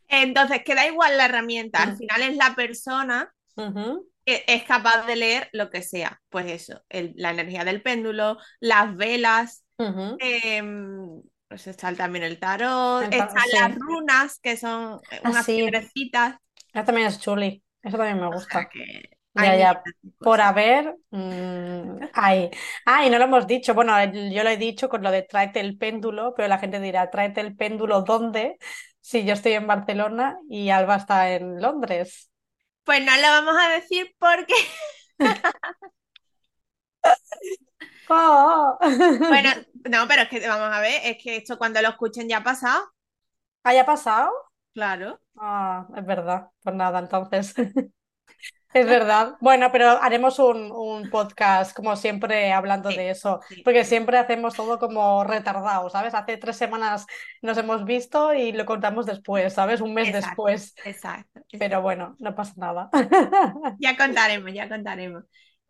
Entonces, 0.10 0.64
que 0.64 0.76
da 0.76 0.86
igual 0.88 1.18
la 1.18 1.26
herramienta, 1.26 1.84
al 1.84 1.94
Mm. 1.94 1.98
final 1.98 2.22
es 2.24 2.36
la 2.36 2.56
persona 2.56 3.34
es 4.48 4.64
capaz 4.64 5.06
de 5.06 5.16
leer 5.16 5.50
lo 5.54 5.70
que 5.70 5.82
sea. 5.82 6.22
Pues 6.30 6.48
eso, 6.48 6.84
el- 6.90 7.14
la 7.16 7.32
energía 7.32 7.64
del 7.66 7.82
péndulo, 7.82 8.38
las 8.60 8.96
velas, 8.96 9.66
em, 10.18 11.22
pues 11.48 11.68
está 11.68 11.94
también 11.96 12.24
el 12.26 12.40
tarot, 12.40 13.08
El 13.08 13.16
tarot, 13.16 13.34
están 13.34 13.44
las 13.52 13.76
runas, 13.76 14.40
que 14.40 14.58
son 14.58 15.02
eh, 15.12 15.22
Ah, 15.24 15.34
unas 15.34 15.48
sí. 15.48 15.54
piedrecitas. 15.54 16.38
Eso 16.74 16.86
también 16.86 17.08
es 17.08 17.20
chuli. 17.20 17.64
Eso 17.84 17.98
también 17.98 18.20
me 18.20 18.30
O 18.30 18.40
sea 18.40 18.68
gusta. 18.68 18.70
que 18.70 19.10
Ya, 19.34 19.56
ya. 19.58 19.84
Por 20.22 20.42
haber. 20.42 20.96
mm, 21.12 22.00
ay. 22.14 22.52
Ah, 22.86 23.06
y 23.06 23.10
no 23.10 23.18
lo 23.20 23.26
hemos 23.26 23.48
dicho. 23.48 23.74
Bueno, 23.76 23.98
el- 24.00 24.32
yo 24.34 24.44
lo 24.44 24.50
he 24.50 24.58
dicho 24.58 24.90
con 24.90 25.04
lo 25.04 25.12
de 25.12 25.24
tráete 25.24 25.60
el 25.62 25.78
péndulo, 25.78 26.34
pero 26.36 26.48
la 26.50 26.60
gente 26.60 26.80
dirá, 26.82 27.10
tráete 27.12 27.42
el 27.42 27.56
péndulo 27.56 28.02
¿dónde? 28.04 28.58
Si 29.02 29.26
yo 29.26 29.34
estoy 29.34 29.54
en 29.54 29.68
Barcelona 29.68 30.38
y 30.50 30.70
Alba 30.70 30.98
está 30.98 31.32
en 31.34 31.62
Londres. 31.62 32.32
Pues 32.88 33.04
no 33.06 33.16
lo 33.18 33.22
vamos 33.24 33.56
a 33.62 33.68
decir 33.70 34.16
porque, 34.18 34.54
¡Oh! 38.10 38.78
bueno, 39.30 39.50
no, 39.90 40.08
pero 40.08 40.22
es 40.24 40.30
que 40.30 40.48
vamos 40.48 40.74
a 40.74 40.80
ver, 40.80 41.02
es 41.04 41.18
que 41.22 41.36
esto 41.36 41.58
cuando 41.58 41.82
lo 41.82 41.90
escuchen 41.90 42.30
ya 42.30 42.38
ha 42.38 42.44
pasado. 42.44 42.82
¿Haya 43.64 43.86
pasado? 43.86 44.32
Claro. 44.74 45.20
Ah, 45.38 45.86
es 45.96 46.06
verdad. 46.06 46.50
Pues 46.64 46.76
nada, 46.76 47.00
entonces. 47.00 47.54
Es 48.80 48.86
verdad. 48.86 49.36
Bueno, 49.40 49.72
pero 49.72 49.90
haremos 50.02 50.40
un, 50.40 50.72
un 50.72 51.10
podcast, 51.10 51.76
como 51.76 51.96
siempre, 51.96 52.52
hablando 52.52 52.90
Sí, 52.92 52.98
de 52.98 53.10
eso, 53.10 53.40
sí, 53.50 53.62
porque 53.64 53.84
sí. 53.84 53.90
siempre 53.90 54.18
hacemos 54.18 54.54
todo 54.56 54.78
como 54.80 55.24
retardado, 55.24 55.90
¿sabes? 55.90 56.14
Hace 56.14 56.38
tres 56.38 56.58
semanas 56.58 57.06
nos 57.42 57.58
hemos 57.58 57.86
visto 57.86 58.34
y 58.34 58.52
lo 58.52 58.66
contamos 58.66 59.06
después, 59.06 59.54
¿sabes? 59.54 59.82
Un 59.82 59.94
mes 59.94 60.10
Exacto, 60.10 60.28
después. 60.28 60.74
exacto, 60.86 61.40
exacto. 61.40 61.58
Pero 61.60 61.82
bueno, 61.82 62.16
no 62.20 62.36
pasa 62.36 62.54
nada. 62.58 62.90
Ya 63.80 63.98
contaremos, 63.98 64.52
ya 64.54 64.70
contaremos. 64.70 65.24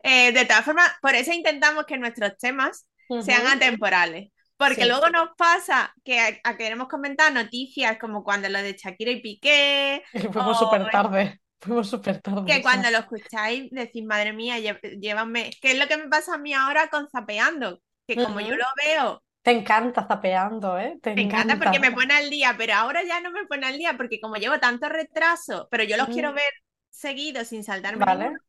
Eh, 0.04 0.32
de 0.32 0.46
todas 0.46 0.63
formas, 0.65 0.91
por 1.02 1.15
eso 1.15 1.32
intentamos 1.34 1.86
que 1.86 1.98
nuestros 1.98 2.38
temas 2.38 2.88
sean 3.22 3.48
atemporales. 3.48 4.32
Porque 4.58 4.84
Sí. 4.84 4.88
luego 4.88 5.10
nos 5.10 5.30
pasa 5.38 5.93
que 6.04 6.20
a- 6.20 6.39
a 6.43 6.58
queremos 6.58 6.88
comentar 6.88 7.32
noticias 7.32 7.98
como 8.00 8.24
cuando 8.24 8.50
lo 8.50 8.60
de 8.62 8.74
Shakira 8.74 9.12
y 9.12 9.22
Piqué, 9.22 10.04
fuimos 10.34 10.58
súper 10.60 10.89
tarde. 10.89 11.39
Fuimos 11.62 11.89
súper 11.89 12.22
tarde. 12.22 12.43
que 12.46 12.62
cuando 12.63 12.89
lo 12.91 13.00
escucháis 13.00 13.70
decís, 13.72 14.04
madre 14.06 14.34
mía, 14.34 14.58
llévame. 14.60 15.52
¿Qué 15.62 15.72
es 15.72 15.80
lo 15.80 15.88
que 15.88 15.98
me 15.98 16.08
pasa 16.10 16.36
a 16.36 16.38
mí 16.38 16.54
ahora 16.54 16.89
con 16.89 17.10
Zapeando? 17.10 17.82
Que 18.08 18.20
como 18.20 18.39
yo 18.41 18.56
lo 18.56 18.65
veo, 18.86 19.24
Te 19.41 19.52
encanta 19.52 20.06
zapeando, 20.08 20.78
¿eh? 20.78 21.00
Te 21.02 21.12
me 21.13 21.22
encanta 21.24 21.58
porque 21.58 21.80
me 21.80 21.91
pone 21.91 22.13
al 22.13 22.30
día, 22.30 22.56
pero 22.58 22.74
ahora 22.76 23.04
ya 23.04 23.20
no 23.22 23.32
me 23.32 23.46
pone 23.46 23.65
al 23.67 23.78
día 23.78 23.96
porque 23.98 24.20
como 24.22 24.36
llevo 24.38 24.60
tanto 24.60 24.88
retraso, 24.89 25.67
pero 25.72 25.84
yo 25.84 25.98
los 25.98 26.10
quiero 26.10 26.34
Mm, 26.34 26.34
ver 26.34 26.52
seguidos 26.89 27.48
sin 27.48 27.63
saltarme 27.63 28.06
Vale. 28.06 28.28
ninguno. 28.28 28.39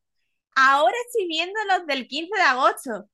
Ahora 0.57 0.95
estoy 1.07 1.29
viendo 1.29 1.59
los 1.69 1.87
del 1.87 2.09
15 2.09 2.37
de 2.37 2.43
agosto. 2.45 3.09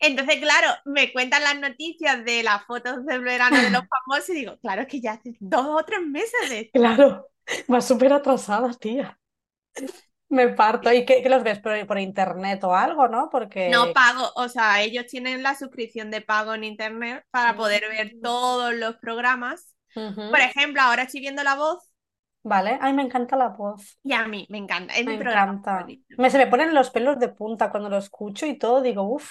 Entonces, 0.00 0.36
claro, 0.40 0.68
me 0.84 1.12
cuentan 1.12 1.42
las 1.44 1.58
noticias 1.58 2.24
de 2.24 2.42
las 2.42 2.64
fotos 2.66 3.04
del 3.06 3.20
verano 3.22 3.62
de 3.62 3.70
los 3.70 3.82
famosos 4.06 4.30
y 4.30 4.34
digo, 4.34 4.58
claro, 4.60 4.82
es 4.82 4.88
que 4.88 5.00
ya 5.00 5.12
hace 5.12 5.36
dos 5.40 5.66
o 5.66 5.84
tres 5.84 6.00
meses 6.06 6.48
de 6.50 6.60
esto. 6.60 6.72
Claro, 6.72 7.28
vas 7.68 7.86
súper 7.88 8.12
atrasada, 8.12 8.70
tía. 8.74 9.18
Me 10.30 10.48
parto. 10.48 10.92
¿Y 10.92 11.04
qué, 11.06 11.22
qué 11.22 11.28
los 11.28 11.42
ves 11.42 11.58
por, 11.60 11.86
por 11.86 11.98
internet 11.98 12.62
o 12.64 12.74
algo, 12.74 13.08
no? 13.08 13.28
No 13.64 13.92
Porque. 13.92 13.92
pago, 13.92 14.32
o 14.36 14.48
sea, 14.48 14.82
ellos 14.82 15.06
tienen 15.06 15.42
la 15.42 15.54
suscripción 15.54 16.10
de 16.10 16.20
pago 16.22 16.54
en 16.54 16.64
internet 16.64 17.24
para 17.30 17.54
poder 17.56 17.82
ver 17.88 18.16
todos 18.22 18.74
los 18.74 18.96
programas. 18.96 19.74
Por 20.30 20.40
ejemplo, 20.40 20.82
ahora 20.82 21.04
estoy 21.04 21.20
viendo 21.20 21.42
La 21.44 21.54
Voz 21.56 21.90
Vale. 22.42 22.78
Ay, 22.80 22.92
me 22.94 23.02
encanta 23.02 23.36
la 23.36 23.48
voz. 23.50 23.98
y 24.02 24.12
a 24.12 24.26
mí 24.26 24.46
me 24.50 24.58
encanta, 24.58 24.94
es 24.96 25.06
Me 25.06 25.14
mi 25.14 25.18
programa 25.18 25.52
encanta. 25.54 25.94
Me, 26.16 26.30
se 26.30 26.38
me 26.38 26.46
ponen 26.46 26.74
los 26.74 26.90
pelos 26.90 27.18
de 27.18 27.28
punta 27.28 27.70
cuando 27.70 27.88
lo 27.88 27.98
escucho 27.98 28.46
y 28.46 28.58
todo. 28.58 28.82
Digo, 28.82 29.02
uff. 29.02 29.30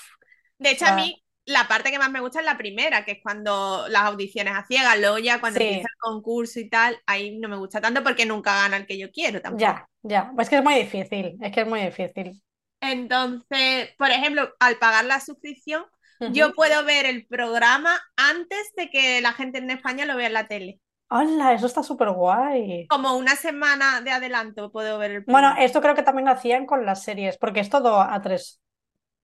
De 0.60 0.72
O 0.72 0.72
hecho, 0.72 0.86
a 0.86 0.92
mí 0.92 1.24
la 1.48 1.68
parte 1.68 1.92
que 1.92 2.00
más 2.00 2.12
me 2.12 2.20
gusta 2.22 2.40
es 2.42 2.46
la 2.46 2.58
primera, 2.58 3.06
que 3.06 3.14
es 3.14 3.20
cuando 3.24 3.88
las 3.90 4.04
audiciones 4.04 4.54
a 4.56 4.66
ciegas, 4.68 5.00
luego 5.00 5.18
ya 5.20 5.42
cuando 5.42 5.60
empieza 5.62 5.88
el 5.88 6.00
concurso 6.00 6.60
y 6.60 6.70
tal, 6.70 7.02
ahí 7.08 7.38
no 7.40 7.50
me 7.50 7.58
gusta 7.58 7.82
tanto 7.82 8.04
porque 8.04 8.26
nunca 8.28 8.56
gana 8.56 8.78
el 8.78 8.88
que 8.88 8.98
yo 9.00 9.12
quiero 9.12 9.42
tampoco. 9.42 9.64
ya, 9.64 9.88
ya. 10.04 10.32
Es 10.40 10.50
que 10.50 10.58
es 10.58 10.64
muy 10.64 10.76
difícil. 10.76 11.38
Es 11.42 11.52
que 11.54 11.62
es 11.62 11.68
muy 11.68 11.82
difícil. 11.82 12.42
Entonces, 12.82 13.90
por 13.98 14.10
ejemplo, 14.12 14.50
al 14.60 14.78
pagar 14.78 15.06
la 15.06 15.20
suscripción, 15.20 15.86
yo 16.28 16.54
puedo 16.54 16.84
ver 16.86 17.06
el 17.06 17.26
programa 17.28 18.00
antes 18.16 18.72
de 18.76 18.90
que 18.90 19.22
la 19.22 19.34
gente 19.34 19.58
en 19.60 19.70
España 19.72 20.06
lo 20.06 20.16
vea 20.16 20.28
en 20.28 20.34
la 20.34 20.48
tele. 20.48 20.80
Hola, 21.10 21.54
eso 21.54 21.66
está 21.68 21.84
súper 21.84 22.10
guay. 22.12 22.90
Como 22.90 23.16
una 23.16 23.36
semana 23.38 24.02
de 24.02 24.12
adelanto 24.12 24.72
puedo 24.74 24.98
ver 24.98 25.12
el 25.12 25.24
Bueno, 25.26 25.50
programa. 25.50 25.60
esto 25.60 25.82
creo 25.82 25.96
que 25.96 26.04
también 26.04 26.26
lo 26.26 26.32
hacían 26.32 26.66
con 26.66 26.86
las 26.86 27.04
series, 27.04 27.38
porque 27.38 27.60
es 27.60 27.70
todo 27.70 28.00
a 28.02 28.22
tres 28.22 28.62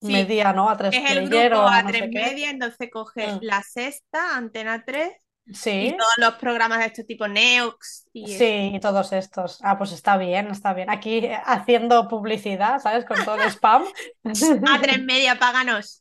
Sí, 0.03 0.11
media, 0.11 0.53
¿no? 0.53 0.69
A 0.69 0.77
tres 0.77 0.93
es 0.93 1.11
el 1.11 1.29
grupo 1.29 1.67
a 1.67 1.81
no 1.83 1.89
tres 1.89 2.09
media, 2.11 2.49
entonces 2.49 2.89
coges 2.91 3.35
Mm, 3.35 3.39
la 3.41 3.61
sexta, 3.63 4.35
Antena 4.37 4.83
3 4.85 5.11
y 5.45 5.53
Sí. 5.55 5.95
todos 5.97 6.13
los 6.17 6.33
programas 6.35 6.79
de 6.79 6.85
este 6.85 7.03
tipo, 7.03 7.27
Neox 7.27 8.07
y 8.13 8.35
eso. 8.35 8.37
Sí, 8.39 8.71
y 8.73 8.79
todos 8.79 9.11
estos. 9.13 9.59
Ah, 9.61 9.77
pues 9.77 9.91
está 9.91 10.17
bien, 10.17 10.47
está 10.47 10.73
bien. 10.73 10.89
Aquí 10.89 11.17
eh, 11.25 11.37
haciendo 11.45 12.07
publicidad, 12.07 12.79
¿sabes? 12.79 13.05
Con 13.05 13.23
todo 13.25 13.35
el 13.41 13.49
spam. 13.49 13.83
A 14.23 14.81
tres 14.81 15.01
media, 15.03 15.37
páganos. 15.39 15.99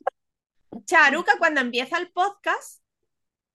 Charuca, 0.85 1.33
cuando 1.39 1.61
empieza 1.61 1.99
el 1.99 2.11
podcast, 2.13 2.83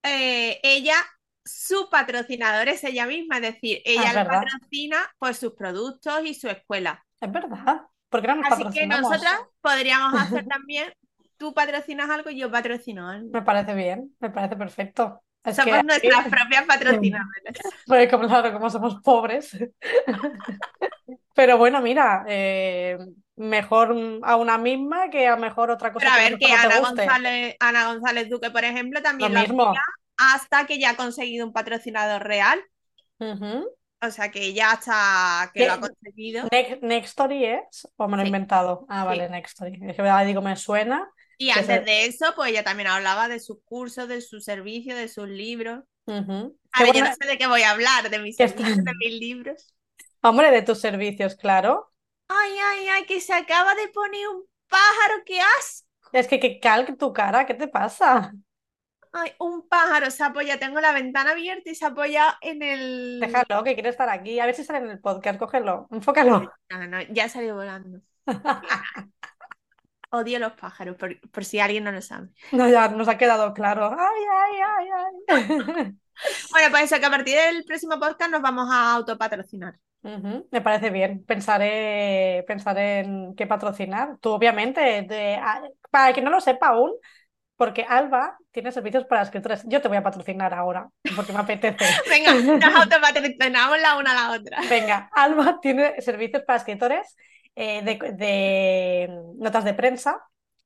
eh, 0.03 0.59
ella, 0.63 0.95
su 1.43 1.89
patrocinador 1.89 2.67
es 2.69 2.83
ella 2.83 3.05
misma, 3.05 3.37
es 3.37 3.41
decir, 3.43 3.79
Ah, 3.79 3.81
ella 3.85 4.03
es 4.09 4.13
le 4.15 4.23
verdad. 4.23 4.41
patrocina 4.43 4.97
pues 5.19 5.37
sus 5.37 5.53
productos 5.53 6.25
y 6.25 6.33
su 6.33 6.49
escuela. 6.49 7.05
Es 7.21 7.31
verdad. 7.31 7.81
¿Por 8.09 8.21
qué 8.21 8.27
no 8.27 8.35
nos 8.35 8.45
Así 8.47 8.63
que 8.71 8.87
nosotras 8.87 9.39
podríamos 9.61 10.13
hacer 10.21 10.45
también, 10.47 10.93
tú 11.37 11.53
patrocinas 11.53 12.09
algo 12.09 12.29
y 12.29 12.39
yo 12.39 12.51
patrocino 12.51 13.09
algo. 13.09 13.29
Me 13.31 13.41
parece 13.41 13.73
bien, 13.73 14.15
me 14.19 14.29
parece 14.29 14.55
perfecto. 14.55 15.21
Es 15.43 15.55
Somos 15.55 15.83
nuestras 15.83 16.25
propias 16.29 16.65
patrocinadoras. 16.65 17.27
pues 17.85 18.09
como, 18.11 18.27
claro, 18.27 18.53
como 18.53 18.69
somos 18.69 19.01
pobres. 19.01 19.51
Pero 21.33 21.57
bueno, 21.57 21.81
mira, 21.81 22.25
eh, 22.27 22.97
mejor 23.35 23.95
a 24.23 24.35
una 24.35 24.57
misma 24.57 25.09
que 25.09 25.27
a 25.27 25.35
mejor 25.35 25.71
otra 25.71 25.93
cosa 25.93 26.05
Pero 26.05 26.11
a 26.15 26.17
lo 26.17 26.29
ver, 26.29 26.39
que 26.39 26.51
Ana. 26.51 26.79
González, 26.79 27.55
Ana 27.59 27.93
González 27.93 28.29
Duque, 28.29 28.49
por 28.51 28.63
ejemplo, 28.63 28.99
Lo 28.99 29.03
también 29.03 29.33
lo 29.33 29.41
mismo. 29.41 29.73
hasta 30.17 30.65
que 30.65 30.79
ya 30.79 30.91
ha 30.91 30.95
conseguido 30.95 31.45
un 31.45 31.53
patrocinador 31.53 32.23
real. 32.23 32.59
Ujú. 33.19 33.69
O 34.01 34.11
sea 34.11 34.29
que 34.29 34.53
ya 34.53 34.71
hasta 34.73 35.51
que 35.53 35.65
lo 35.65 35.73
ha 35.73 35.75
¿Qué- 35.75 35.81
conseguido. 35.89 36.47
Ne- 36.51 36.79
Nextory 36.81 37.45
es? 37.45 37.87
¿O 37.95 38.07
me 38.07 38.15
lo 38.17 38.21
he 38.21 38.25
Sí, 38.25 38.27
inventado? 38.27 38.85
Ah, 38.89 39.01
sí. 39.01 39.07
vale, 39.07 39.29
Nextory. 39.29 39.79
Es 39.89 39.95
que 39.95 40.01
ahora 40.01 40.23
digo, 40.23 40.41
me 40.41 40.55
suena. 40.55 41.09
Y 41.39 41.49
antes 41.49 41.65
se- 41.67 41.79
de 41.79 42.05
eso, 42.05 42.33
pues 42.35 42.51
ella 42.51 42.63
también 42.63 42.87
hablaba 42.87 43.27
de 43.27 43.39
sus 43.39 43.57
cursos, 43.65 44.07
de 44.07 44.21
sus 44.21 44.43
servicios, 44.43 44.97
de 44.97 45.07
sus 45.07 45.27
libros. 45.27 45.83
A 46.07 46.83
ver, 46.83 46.93
yo 46.95 47.03
no 47.03 47.11
sé 47.19 47.27
de 47.27 47.37
qué 47.37 47.47
voy 47.47 47.63
a 47.63 47.71
hablar, 47.71 48.09
de 48.09 48.19
mis 48.19 48.39
está- 48.39 48.57
servicios, 48.57 48.85
de 48.85 48.93
mis 48.99 49.19
libros. 49.19 49.73
Hombre, 50.21 50.51
de 50.51 50.61
tus 50.61 50.79
servicios, 50.79 51.35
claro. 51.35 51.91
Ay, 52.27 52.51
ay, 52.71 52.87
ay, 52.89 53.05
que 53.05 53.19
se 53.21 53.33
acaba 53.33 53.73
de 53.75 53.87
poner 53.89 54.27
un 54.29 54.43
pájaro, 54.67 55.23
qué 55.25 55.39
asco. 55.39 55.87
Es 56.13 56.27
que, 56.27 56.39
que 56.39 56.59
calque 56.59 56.93
tu 56.95 57.11
cara, 57.13 57.45
¿qué 57.45 57.53
te 57.53 57.67
pasa? 57.67 58.31
Ay, 59.13 59.31
un 59.39 59.67
pájaro 59.67 60.11
se 60.11 60.23
apoya, 60.23 60.59
tengo 60.59 60.79
la 60.79 60.91
ventana 60.91 61.31
abierta 61.31 61.69
y 61.69 61.75
se 61.75 61.85
apoya 61.85 62.37
en 62.41 62.61
el... 62.63 63.19
Déjalo, 63.19 63.63
que 63.63 63.73
quiere 63.73 63.89
estar 63.89 64.09
aquí. 64.09 64.39
A 64.39 64.45
ver 64.45 64.55
si 64.55 64.63
sale 64.63 64.79
en 64.79 64.89
el 64.91 64.99
podcast, 64.99 65.39
cógelo, 65.39 65.87
enfócalo. 65.91 66.51
No, 66.69 66.87
no, 66.87 67.01
ya 67.09 67.29
salió 67.29 67.55
volando. 67.55 67.99
odio 70.09 70.39
los 70.39 70.53
pájaros, 70.53 70.95
por, 70.95 71.19
por 71.31 71.43
si 71.43 71.59
alguien 71.59 71.83
no 71.83 71.91
lo 71.91 72.01
sabe. 72.01 72.29
No, 72.51 72.67
ya 72.69 72.87
nos 72.89 73.07
ha 73.07 73.17
quedado 73.17 73.53
claro. 73.53 73.95
Ay, 73.97 74.21
ay, 74.31 74.59
ay, 74.65 74.87
ay. 75.27 75.93
Bueno, 76.49 76.69
pues 76.71 76.83
eso, 76.91 76.99
que 76.99 77.05
a 77.05 77.11
partir 77.11 77.35
del 77.37 77.63
próximo 77.63 77.99
podcast 77.99 78.31
nos 78.31 78.41
vamos 78.41 78.67
a 78.71 78.93
autopatrocinar. 78.95 79.77
Me 80.51 80.61
parece 80.61 80.89
bien. 80.89 81.23
Pensaré, 81.25 82.43
pensaré 82.47 83.01
en 83.01 83.35
qué 83.35 83.45
patrocinar. 83.45 84.17
Tú, 84.19 84.31
obviamente, 84.31 84.81
de- 85.03 85.35
a- 85.35 85.61
para 85.91 86.13
que 86.13 86.21
no 86.23 86.31
lo 86.31 86.41
sepa 86.41 86.69
aún, 86.69 86.91
porque 87.57 87.85
Alba 87.89 88.37
tiene 88.51 88.71
servicios 88.71 89.05
para 89.05 89.23
escritores. 89.23 89.63
Yo 89.67 89.81
te 89.81 89.87
voy 89.87 89.97
a 89.97 90.03
patrocinar 90.03 90.53
ahora, 90.53 90.87
porque 91.15 91.33
me 91.33 91.39
apetece. 91.39 91.83
Venga, 92.09 92.33
nos 92.33 92.75
autopatrocinamos 92.75 93.79
la 93.81 93.97
una 93.97 94.11
a 94.11 94.13
la 94.13 94.39
otra. 94.39 94.61
Venga, 94.69 95.09
Alba 95.11 95.59
tiene 95.59 95.99
servicios 96.01 96.43
para 96.43 96.57
escritores 96.57 97.15
eh, 97.55 97.81
de, 97.83 98.11
de 98.13 99.09
notas 99.39 99.65
de 99.65 99.73
prensa, 99.73 100.23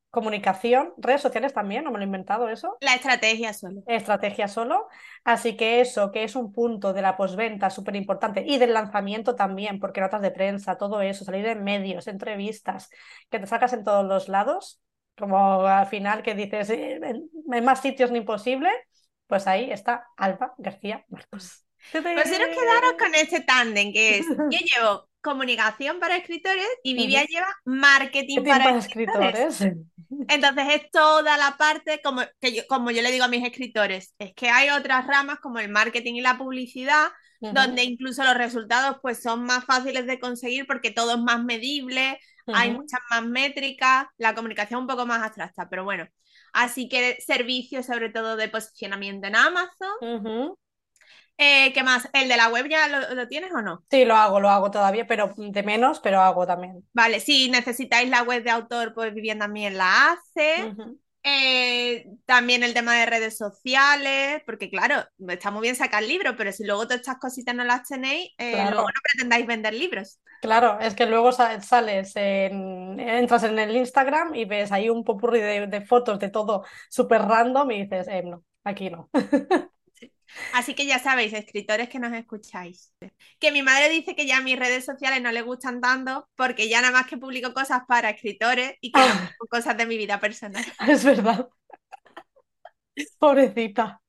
comunicación, 0.09 0.93
redes 0.97 1.21
sociales 1.21 1.53
también, 1.53 1.85
no 1.85 1.91
me 1.91 1.97
lo 1.97 2.03
he 2.03 2.05
inventado 2.05 2.49
eso. 2.49 2.77
La 2.81 2.95
estrategia 2.95 3.53
solo. 3.53 3.81
Estrategia 3.87 4.49
solo. 4.49 4.87
Así 5.23 5.55
que 5.55 5.79
eso, 5.79 6.11
que 6.11 6.25
es 6.25 6.35
un 6.35 6.51
punto 6.51 6.91
de 6.91 7.01
la 7.01 7.15
posventa 7.15 7.69
súper 7.69 7.95
importante 7.95 8.43
y 8.45 8.57
del 8.57 8.73
lanzamiento 8.73 9.35
también, 9.35 9.79
porque 9.79 10.01
notas 10.01 10.21
de 10.21 10.31
prensa, 10.31 10.77
todo 10.77 11.01
eso, 11.01 11.23
salir 11.23 11.45
en 11.45 11.63
medios, 11.63 12.07
entrevistas, 12.07 12.89
que 13.29 13.39
te 13.39 13.47
sacas 13.47 13.71
en 13.71 13.85
todos 13.85 14.05
los 14.05 14.27
lados, 14.27 14.81
como 15.17 15.65
al 15.65 15.87
final 15.87 16.23
que 16.23 16.35
dices, 16.35 16.69
"Eh, 16.69 16.99
en, 17.01 17.29
en 17.51 17.65
más 17.65 17.81
sitios 17.81 18.11
ni 18.11 18.21
posible, 18.21 18.69
pues 19.27 19.47
ahí 19.47 19.71
está 19.71 20.07
Alba 20.17 20.53
García 20.57 21.05
Marcos. 21.09 21.65
Vosotros 21.93 22.49
quedaros 22.49 22.93
con 22.99 23.15
este 23.15 23.41
tándem 23.41 23.91
que 23.91 24.19
es, 24.19 24.25
yo 24.27 24.35
llevo 24.77 25.09
comunicación 25.21 25.99
para 25.99 26.17
escritores 26.17 26.67
y 26.83 26.93
Vivian 26.95 27.25
lleva 27.27 27.47
marketing 27.65 28.43
¿Qué 28.43 28.49
para 28.49 28.63
para 28.65 28.77
escritores. 28.77 29.39
escritores? 29.61 29.77
Entonces 30.27 30.65
es 30.69 30.91
toda 30.91 31.37
la 31.37 31.57
parte, 31.57 32.01
como, 32.03 32.21
que 32.39 32.53
yo, 32.53 32.63
como 32.67 32.91
yo 32.91 33.01
le 33.01 33.11
digo 33.11 33.23
a 33.25 33.27
mis 33.29 33.45
escritores, 33.45 34.13
es 34.19 34.33
que 34.33 34.49
hay 34.49 34.69
otras 34.69 35.07
ramas 35.07 35.39
como 35.39 35.59
el 35.59 35.69
marketing 35.69 36.15
y 36.15 36.21
la 36.21 36.37
publicidad, 36.37 37.09
donde 37.39 37.83
incluso 37.83 38.23
los 38.23 38.35
resultados 38.35 38.97
pues 39.01 39.21
son 39.21 39.43
más 39.43 39.65
fáciles 39.65 40.05
de 40.05 40.19
conseguir 40.19 40.67
porque 40.67 40.91
todo 40.91 41.15
es 41.15 41.21
más 41.21 41.43
medible, 41.43 42.19
hay 42.47 42.71
muchas 42.71 42.99
más 43.09 43.23
métricas, 43.25 44.05
la 44.17 44.35
comunicación 44.35 44.81
un 44.81 44.87
poco 44.87 45.05
más 45.05 45.21
abstracta, 45.21 45.69
pero 45.69 45.83
bueno. 45.83 46.07
Así 46.53 46.89
que 46.89 47.17
servicios 47.21 47.85
sobre 47.85 48.09
todo 48.09 48.35
de 48.35 48.49
posicionamiento 48.49 49.27
en 49.27 49.35
Amazon. 49.35 50.55
Eh, 51.37 51.73
¿qué 51.73 51.83
más? 51.83 52.07
¿El 52.13 52.29
de 52.29 52.37
la 52.37 52.49
web 52.49 52.67
ya 52.69 52.87
lo, 52.87 53.15
lo 53.15 53.27
tienes 53.27 53.51
o 53.51 53.61
no? 53.61 53.83
Sí, 53.89 54.05
lo 54.05 54.15
hago, 54.15 54.39
lo 54.39 54.49
hago 54.49 54.69
todavía, 54.69 55.07
pero 55.07 55.33
de 55.35 55.63
menos, 55.63 55.99
pero 55.99 56.21
hago 56.21 56.45
también. 56.45 56.85
Vale, 56.93 57.19
si 57.19 57.49
necesitáis 57.49 58.09
la 58.09 58.23
web 58.23 58.43
de 58.43 58.51
autor, 58.51 58.93
pues 58.93 59.13
Vivian 59.13 59.39
también 59.39 59.77
la 59.77 60.11
hace. 60.11 60.73
Eh, 61.23 62.05
también 62.25 62.63
el 62.63 62.73
tema 62.73 62.95
de 62.95 63.05
redes 63.05 63.37
sociales, 63.37 64.41
porque 64.45 64.69
claro, 64.71 65.03
está 65.27 65.51
muy 65.51 65.61
bien 65.61 65.75
sacar 65.75 66.01
libros, 66.03 66.33
pero 66.37 66.51
si 66.51 66.65
luego 66.65 66.83
todas 66.85 67.01
estas 67.01 67.19
cositas 67.19 67.53
no 67.53 67.63
las 67.63 67.87
tenéis, 67.87 68.31
eh, 68.39 68.51
Claro. 68.53 68.71
luego 68.71 68.87
no 68.87 69.01
pretendáis 69.03 69.45
vender 69.45 69.73
libros. 69.73 70.19
Claro, 70.41 70.79
es 70.79 70.95
que 70.95 71.05
luego 71.05 71.31
sa- 71.31 71.61
sales 71.61 72.13
en, 72.15 72.99
entras 72.99 73.43
en 73.43 73.59
el 73.59 73.75
Instagram 73.75 74.33
y 74.33 74.45
ves 74.45 74.71
ahí 74.71 74.89
un 74.89 75.03
popurrí 75.03 75.39
de, 75.39 75.67
de 75.67 75.81
fotos 75.85 76.17
de 76.19 76.29
todo 76.29 76.65
súper 76.89 77.21
random 77.21 77.69
y 77.71 77.83
dices, 77.83 78.07
eh, 78.07 78.23
no, 78.23 78.43
aquí 78.63 78.89
no. 78.89 79.09
Así 80.53 80.73
que 80.75 80.85
ya 80.85 80.99
sabéis, 80.99 81.33
escritores 81.33 81.89
que 81.89 81.99
nos 81.99 82.13
escucháis, 82.13 82.93
que 83.39 83.51
mi 83.51 83.61
madre 83.63 83.89
dice 83.89 84.15
que 84.15 84.25
ya 84.25 84.41
mis 84.41 84.57
redes 84.57 84.85
sociales 84.85 85.21
no 85.21 85.31
le 85.31 85.41
gustan 85.41 85.81
tanto 85.81 86.29
porque 86.35 86.69
ya 86.69 86.81
nada 86.81 86.93
más 86.93 87.07
que 87.07 87.17
publico 87.17 87.53
cosas 87.53 87.81
para 87.87 88.09
escritores 88.11 88.73
y 88.81 88.91
que 88.91 88.99
no 88.99 89.05
Ah. 89.07 89.31
cosas 89.49 89.77
de 89.77 89.85
mi 89.85 89.97
vida 89.97 90.19
personal. 90.19 90.63
Es 90.87 91.03
verdad. 91.03 91.49
Pobrecita. 93.19 94.01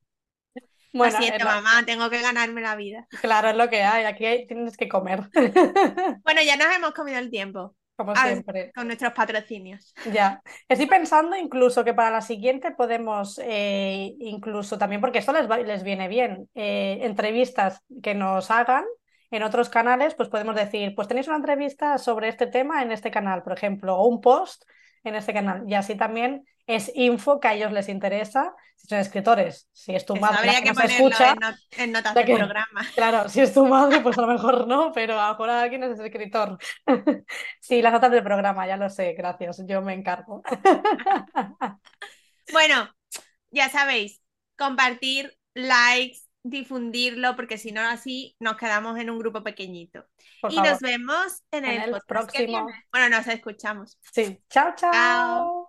Bueno, 0.93 1.17
Lo 1.17 1.23
siento, 1.25 1.45
lo- 1.45 1.51
mamá, 1.51 1.85
tengo 1.87 2.11
que 2.11 2.21
ganarme 2.21 2.61
la 2.61 2.77
vida. 2.77 3.07
claro, 3.23 3.49
es 3.49 3.57
lo 3.57 3.71
que 3.71 3.83
hay. 3.83 4.05
Aquí 4.05 4.25
tienes 4.47 4.77
que 4.77 4.89
comer. 4.89 5.21
Bueno, 6.25 6.43
ya 6.43 6.57
nos 6.57 6.75
hemos 6.75 6.93
comido 6.93 7.19
el 7.19 7.31
tiempo 7.31 7.75
Como 8.05 8.13
Ah, 8.17 8.27
siempre. 8.29 8.73
con 8.75 8.87
nuestros 8.87 9.13
patrocinios. 9.13 9.95
Ya. 10.13 10.43
Estoy 10.69 10.87
pensando 10.87 11.37
incluso 11.37 11.85
que 11.85 11.95
para 11.95 12.11
la 12.11 12.21
siguiente 12.21 12.71
podemos, 12.73 13.41
eh, 13.43 14.15
incluso 14.19 14.79
también, 14.79 15.01
porque 15.01 15.19
esto 15.19 15.33
les, 15.33 15.51
va- 15.51 15.59
les 15.59 15.83
viene 15.83 16.09
bien, 16.09 16.49
eh, 16.55 16.99
entrevistas 17.03 17.81
que 18.03 18.15
nos 18.15 18.51
hagan 18.51 18.85
en 19.31 19.43
otros 19.43 19.69
canales, 19.71 20.15
pues 20.15 20.29
podemos 20.29 20.55
decir, 20.55 20.95
pues 20.95 21.09
tenéis 21.09 21.27
una 21.29 21.37
entrevista 21.37 21.97
sobre 21.99 22.29
este 22.29 22.47
tema 22.47 22.83
en 22.83 22.93
este 22.93 23.11
canal, 23.11 23.43
por 23.43 23.53
ejemplo, 23.55 23.97
o 23.97 24.07
un 24.07 24.21
post 24.21 24.65
en 25.05 25.15
este 25.15 25.33
canal. 25.33 25.65
Y 25.69 25.75
así 25.75 25.97
también 25.97 26.45
es 26.67 26.91
info 26.95 27.41
que 27.41 27.49
a 27.49 27.55
ellos 27.55 27.73
les 27.73 27.89
interesa, 27.89 28.55
si 28.77 28.87
son 28.89 28.99
escritores, 28.99 29.69
si 29.73 29.95
es 29.95 30.07
tu 30.07 30.15
Eso 30.15 30.23
madre 30.23 30.39
habría 30.39 30.61
que 30.61 30.63
que 30.63 30.69
nos 30.71 30.79
ponerlo 30.83 31.09
escucha. 31.09 31.33
en, 31.33 31.39
not- 31.41 31.57
en 31.73 31.93
notas 31.93 32.15
que- 32.15 32.35
programa. 32.37 32.83
Claro, 32.95 33.29
si 33.29 33.41
es 33.41 33.53
tu 33.55 33.67
madre, 33.67 34.01
pues 34.01 34.17
a 34.19 34.23
lo 34.23 34.27
mejor 34.29 34.67
no, 34.69 34.93
pero 34.93 35.19
a 35.21 35.27
lo 35.29 35.33
mejor 35.33 35.51
alguien 35.51 35.83
es 35.85 35.99
escritor. 35.99 36.59
Sí, 37.61 37.81
las 37.83 37.93
notas 37.93 38.11
del 38.11 38.23
programa, 38.25 38.67
ya 38.67 38.77
lo 38.77 38.89
sé, 38.91 39.13
gracias, 39.15 39.63
yo 39.67 39.83
me 39.83 39.95
encargo. 39.95 40.43
Bueno, 42.53 42.91
ya 43.51 43.69
sabéis, 43.71 44.21
compartir, 44.57 45.37
likes, 45.55 46.21
difundirlo, 46.43 47.37
porque 47.37 47.59
si 47.59 47.73
no 47.73 47.81
así 47.83 48.37
nos 48.41 48.57
quedamos 48.57 48.99
en 48.99 49.11
un 49.11 49.19
grupo 49.19 49.43
pequeñito. 49.43 50.07
Por 50.41 50.53
y 50.53 50.57
favor. 50.57 50.71
nos 50.71 50.81
vemos 50.81 51.43
en 51.51 51.65
En 51.65 51.81
el, 51.83 51.95
el 51.95 52.01
próximo. 52.07 52.67
Bueno, 52.93 53.17
nos 53.17 53.27
escuchamos. 53.29 53.99
Sí, 54.13 54.43
chao, 54.49 54.75
chao. 54.77 54.93
Chao. 54.93 55.62